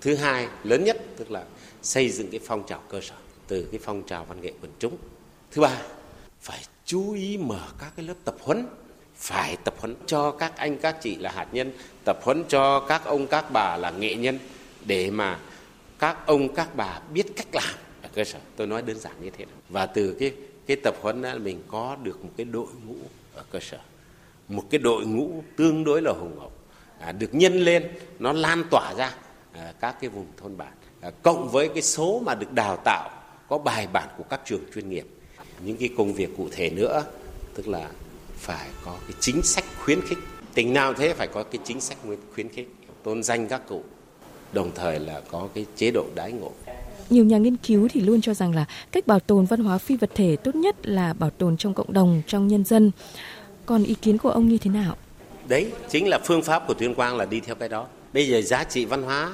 Thứ 0.00 0.14
hai, 0.14 0.48
lớn 0.64 0.84
nhất 0.84 0.96
tức 1.16 1.30
là 1.30 1.44
xây 1.82 2.08
dựng 2.10 2.30
cái 2.30 2.40
phong 2.44 2.66
trào 2.66 2.82
cơ 2.88 3.00
sở 3.00 3.14
từ 3.48 3.68
cái 3.72 3.80
phong 3.84 4.02
trào 4.02 4.24
văn 4.24 4.40
nghệ 4.40 4.52
quần 4.62 4.72
chúng. 4.78 4.96
Thứ 5.50 5.62
ba, 5.62 5.82
phải 6.40 6.60
chú 6.84 7.12
ý 7.12 7.36
mở 7.36 7.68
các 7.80 7.92
cái 7.96 8.06
lớp 8.06 8.14
tập 8.24 8.36
huấn. 8.40 8.66
Phải 9.16 9.56
tập 9.64 9.74
huấn 9.78 9.94
cho 10.06 10.30
các 10.30 10.56
anh, 10.56 10.78
các 10.78 10.96
chị 11.02 11.16
là 11.16 11.32
hạt 11.32 11.46
nhân, 11.52 11.72
tập 12.04 12.18
huấn 12.22 12.44
cho 12.48 12.80
các 12.80 13.04
ông, 13.04 13.26
các 13.26 13.44
bà 13.52 13.76
là 13.76 13.90
nghệ 13.90 14.14
nhân 14.14 14.38
để 14.84 15.10
mà 15.10 15.38
các 15.98 16.26
ông 16.26 16.54
các 16.54 16.76
bà 16.76 17.00
biết 17.12 17.26
cách 17.36 17.46
làm. 17.52 17.74
Ở 18.02 18.08
cơ 18.14 18.24
sở 18.24 18.38
tôi 18.56 18.66
nói 18.66 18.82
đơn 18.82 18.98
giản 18.98 19.12
như 19.20 19.30
thế 19.30 19.44
và 19.68 19.86
từ 19.86 20.16
cái 20.20 20.32
cái 20.66 20.76
tập 20.76 20.94
huấn 21.00 21.22
đó 21.22 21.34
mình 21.38 21.62
có 21.68 21.96
được 22.02 22.24
một 22.24 22.30
cái 22.36 22.44
đội 22.44 22.66
ngũ 22.86 22.94
ở 23.34 23.44
cơ 23.50 23.58
sở. 23.60 23.78
Một 24.48 24.62
cái 24.70 24.78
đội 24.78 25.06
ngũ 25.06 25.42
tương 25.56 25.84
đối 25.84 26.02
là 26.02 26.12
hùng 26.12 26.38
hậu. 26.38 26.52
À, 27.00 27.12
được 27.12 27.34
nhân 27.34 27.52
lên 27.52 27.88
nó 28.18 28.32
lan 28.32 28.64
tỏa 28.70 28.94
ra 28.98 29.14
à, 29.52 29.72
các 29.80 29.96
cái 30.00 30.10
vùng 30.10 30.26
thôn 30.36 30.56
bản. 30.56 30.72
À, 31.00 31.10
cộng 31.22 31.48
với 31.48 31.68
cái 31.68 31.82
số 31.82 32.22
mà 32.26 32.34
được 32.34 32.52
đào 32.52 32.76
tạo 32.84 33.10
có 33.48 33.58
bài 33.58 33.88
bản 33.92 34.08
của 34.18 34.24
các 34.30 34.40
trường 34.44 34.62
chuyên 34.74 34.90
nghiệp. 34.90 35.06
Những 35.60 35.76
cái 35.76 35.90
công 35.96 36.14
việc 36.14 36.30
cụ 36.36 36.48
thể 36.52 36.70
nữa 36.70 37.04
tức 37.54 37.68
là 37.68 37.90
phải 38.36 38.68
có 38.84 38.96
cái 39.00 39.16
chính 39.20 39.42
sách 39.42 39.64
khuyến 39.84 40.00
khích. 40.00 40.18
Tỉnh 40.54 40.74
nào 40.74 40.94
thế 40.94 41.14
phải 41.14 41.28
có 41.28 41.42
cái 41.42 41.60
chính 41.64 41.80
sách 41.80 41.98
khuyến 42.34 42.48
khích 42.48 42.68
tôn 43.02 43.22
danh 43.22 43.48
các 43.48 43.62
cụ 43.68 43.84
đồng 44.52 44.70
thời 44.74 45.00
là 45.00 45.20
có 45.30 45.48
cái 45.54 45.66
chế 45.76 45.90
độ 45.90 46.04
đái 46.14 46.32
ngộ. 46.32 46.52
Nhiều 47.10 47.24
nhà 47.24 47.38
nghiên 47.38 47.56
cứu 47.56 47.88
thì 47.90 48.00
luôn 48.00 48.20
cho 48.20 48.34
rằng 48.34 48.54
là 48.54 48.64
cách 48.92 49.06
bảo 49.06 49.20
tồn 49.20 49.44
văn 49.44 49.60
hóa 49.60 49.78
phi 49.78 49.96
vật 49.96 50.10
thể 50.14 50.36
tốt 50.36 50.54
nhất 50.54 50.86
là 50.86 51.12
bảo 51.12 51.30
tồn 51.30 51.56
trong 51.56 51.74
cộng 51.74 51.92
đồng 51.92 52.22
trong 52.26 52.48
nhân 52.48 52.64
dân. 52.64 52.90
Còn 53.66 53.84
ý 53.84 53.94
kiến 53.94 54.18
của 54.18 54.30
ông 54.30 54.48
như 54.48 54.58
thế 54.58 54.70
nào? 54.70 54.96
Đấy 55.48 55.72
chính 55.88 56.08
là 56.08 56.18
phương 56.24 56.42
pháp 56.42 56.62
của 56.66 56.74
tuyên 56.74 56.94
quang 56.94 57.16
là 57.16 57.24
đi 57.24 57.40
theo 57.40 57.54
cái 57.54 57.68
đó. 57.68 57.86
Bây 58.12 58.28
giờ 58.28 58.42
giá 58.42 58.64
trị 58.64 58.84
văn 58.84 59.02
hóa 59.02 59.32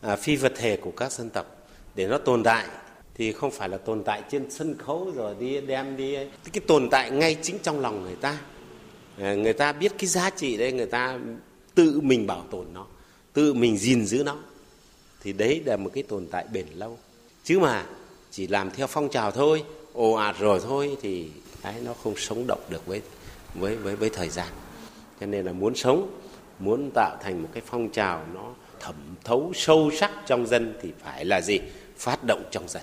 à, 0.00 0.16
phi 0.16 0.36
vật 0.36 0.52
thể 0.56 0.76
của 0.76 0.90
các 0.90 1.12
dân 1.12 1.30
tộc 1.30 1.46
để 1.94 2.06
nó 2.06 2.18
tồn 2.18 2.42
tại 2.42 2.66
thì 3.14 3.32
không 3.32 3.50
phải 3.50 3.68
là 3.68 3.76
tồn 3.76 4.02
tại 4.04 4.22
trên 4.30 4.50
sân 4.50 4.78
khấu 4.78 5.12
rồi 5.14 5.34
đi 5.40 5.60
đem 5.60 5.96
đi 5.96 6.16
cái 6.52 6.60
tồn 6.66 6.88
tại 6.90 7.10
ngay 7.10 7.36
chính 7.42 7.58
trong 7.62 7.80
lòng 7.80 8.02
người 8.02 8.16
ta. 8.20 8.38
À, 9.18 9.34
người 9.34 9.52
ta 9.52 9.72
biết 9.72 9.92
cái 9.98 10.06
giá 10.06 10.30
trị 10.30 10.56
đấy 10.56 10.72
người 10.72 10.86
ta 10.86 11.18
tự 11.74 12.00
mình 12.00 12.26
bảo 12.26 12.44
tồn 12.50 12.66
nó 12.74 12.86
tự 13.32 13.54
mình 13.54 13.78
gìn 13.78 14.06
giữ 14.06 14.22
nó 14.22 14.36
thì 15.22 15.32
đấy 15.32 15.62
là 15.64 15.76
một 15.76 15.90
cái 15.94 16.02
tồn 16.02 16.26
tại 16.30 16.46
bền 16.52 16.66
lâu. 16.74 16.98
Chứ 17.44 17.58
mà 17.58 17.86
chỉ 18.30 18.46
làm 18.46 18.70
theo 18.70 18.86
phong 18.86 19.08
trào 19.08 19.30
thôi 19.30 19.64
ồ 19.92 20.12
ạt 20.12 20.38
rồi 20.38 20.60
thôi 20.62 20.96
thì 21.02 21.28
cái 21.62 21.74
nó 21.84 21.94
không 21.94 22.14
sống 22.16 22.46
động 22.46 22.60
được 22.70 22.86
với 22.86 23.02
với 23.54 23.76
với 23.76 23.96
với 23.96 24.10
thời 24.10 24.28
gian. 24.28 24.48
Cho 25.20 25.26
nên 25.26 25.46
là 25.46 25.52
muốn 25.52 25.74
sống 25.74 26.10
muốn 26.58 26.90
tạo 26.94 27.16
thành 27.22 27.42
một 27.42 27.48
cái 27.52 27.62
phong 27.66 27.90
trào 27.90 28.26
nó 28.34 28.54
thẩm 28.80 28.94
thấu 29.24 29.52
sâu 29.54 29.90
sắc 30.00 30.10
trong 30.26 30.46
dân 30.46 30.74
thì 30.82 30.92
phải 31.02 31.24
là 31.24 31.40
gì? 31.40 31.58
Phát 31.98 32.24
động 32.24 32.42
trong 32.50 32.68
dân 32.68 32.82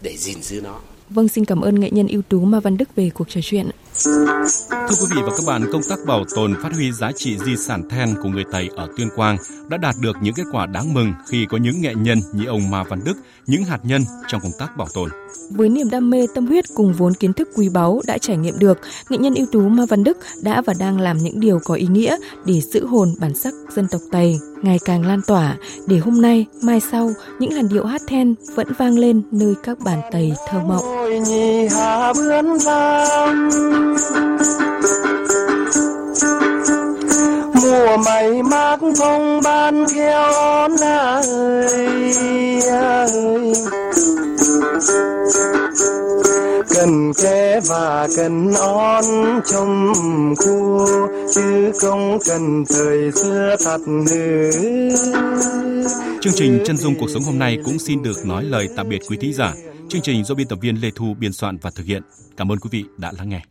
để 0.00 0.16
gìn 0.16 0.42
giữ 0.42 0.60
nó. 0.60 0.80
Vâng, 1.08 1.28
xin 1.28 1.44
cảm 1.44 1.60
ơn 1.60 1.80
nghệ 1.80 1.90
nhân 1.90 2.08
ưu 2.08 2.22
tú 2.22 2.40
Ma 2.40 2.60
Văn 2.60 2.76
Đức 2.76 2.96
về 2.96 3.10
cuộc 3.14 3.28
trò 3.28 3.40
chuyện. 3.44 3.70
Thưa 4.04 4.94
quý 5.00 5.06
vị 5.10 5.22
và 5.22 5.30
các 5.30 5.44
bạn, 5.46 5.66
công 5.72 5.82
tác 5.88 5.98
bảo 6.06 6.24
tồn 6.36 6.54
phát 6.62 6.72
huy 6.74 6.92
giá 6.92 7.12
trị 7.12 7.38
di 7.46 7.56
sản 7.56 7.88
then 7.88 8.14
của 8.22 8.28
người 8.28 8.44
Tây 8.52 8.70
ở 8.76 8.88
Tuyên 8.96 9.08
Quang 9.16 9.36
đã 9.68 9.76
đạt 9.76 9.94
được 10.00 10.16
những 10.22 10.34
kết 10.34 10.42
quả 10.52 10.66
đáng 10.66 10.94
mừng 10.94 11.12
khi 11.28 11.46
có 11.50 11.58
những 11.58 11.80
nghệ 11.80 11.94
nhân 11.94 12.18
như 12.32 12.46
ông 12.46 12.70
Ma 12.70 12.84
Văn 12.88 13.00
Đức, 13.04 13.14
những 13.46 13.64
hạt 13.64 13.78
nhân 13.82 14.02
trong 14.28 14.40
công 14.40 14.52
tác 14.58 14.76
bảo 14.76 14.88
tồn. 14.94 15.10
Với 15.50 15.68
niềm 15.68 15.90
đam 15.90 16.10
mê 16.10 16.26
tâm 16.34 16.46
huyết 16.46 16.64
cùng 16.74 16.92
vốn 16.92 17.14
kiến 17.14 17.32
thức 17.32 17.48
quý 17.56 17.68
báu 17.68 18.00
đã 18.06 18.18
trải 18.18 18.36
nghiệm 18.36 18.58
được, 18.58 18.78
nghệ 19.10 19.18
nhân 19.18 19.34
ưu 19.34 19.46
tú 19.52 19.60
Ma 19.60 19.84
Văn 19.88 20.04
Đức 20.04 20.18
đã 20.42 20.62
và 20.62 20.74
đang 20.78 21.00
làm 21.00 21.18
những 21.18 21.40
điều 21.40 21.58
có 21.64 21.74
ý 21.74 21.86
nghĩa 21.86 22.16
để 22.44 22.60
giữ 22.60 22.86
hồn 22.86 23.14
bản 23.18 23.34
sắc 23.34 23.54
dân 23.76 23.88
tộc 23.88 24.00
Tây 24.12 24.38
ngày 24.62 24.78
càng 24.84 25.06
lan 25.06 25.20
tỏa 25.26 25.56
để 25.86 25.98
hôm 25.98 26.22
nay, 26.22 26.46
mai 26.62 26.80
sau 26.80 27.12
những 27.38 27.52
làn 27.52 27.68
điệu 27.68 27.84
hát 27.84 28.02
then 28.08 28.34
vẫn 28.54 28.68
vang 28.78 28.98
lên 28.98 29.22
nơi 29.30 29.54
các 29.62 29.78
bản 29.78 30.00
Tây 30.12 30.32
thơ 30.48 30.58
mộng 30.60 30.84
mùa 37.54 37.96
mày 38.04 38.42
mát 38.42 38.78
phong 38.98 39.40
ban 39.44 39.84
khéo 39.94 40.32
ơi, 40.80 41.10
ơi 42.70 43.52
cần 46.74 47.12
kẽ 47.22 47.60
và 47.68 48.08
cần 48.16 48.52
on 48.54 49.04
trong 49.52 49.94
khu 50.36 50.86
chứ 51.34 51.72
không 51.80 52.18
cần 52.26 52.64
thời 52.68 53.12
xưa 53.12 53.56
thật 53.64 53.80
nữ 53.86 54.50
Chương 56.20 56.32
trình 56.36 56.62
chân 56.64 56.76
dung 56.76 56.94
cuộc 57.00 57.10
sống 57.10 57.22
hôm 57.22 57.38
nay 57.38 57.58
cũng 57.64 57.78
xin 57.78 58.02
được 58.02 58.26
nói 58.26 58.44
lời 58.44 58.68
tạm 58.76 58.88
biệt 58.88 58.98
quý 59.08 59.16
thính 59.20 59.32
giả. 59.32 59.54
Chương 59.88 60.02
trình 60.02 60.24
do 60.24 60.34
biên 60.34 60.48
tập 60.48 60.58
viên 60.62 60.76
Lê 60.76 60.90
Thu 60.94 61.14
biên 61.20 61.32
soạn 61.32 61.58
và 61.62 61.70
thực 61.70 61.86
hiện. 61.86 62.02
Cảm 62.36 62.52
ơn 62.52 62.58
quý 62.58 62.68
vị 62.72 62.84
đã 62.96 63.12
lắng 63.18 63.28
nghe. 63.28 63.40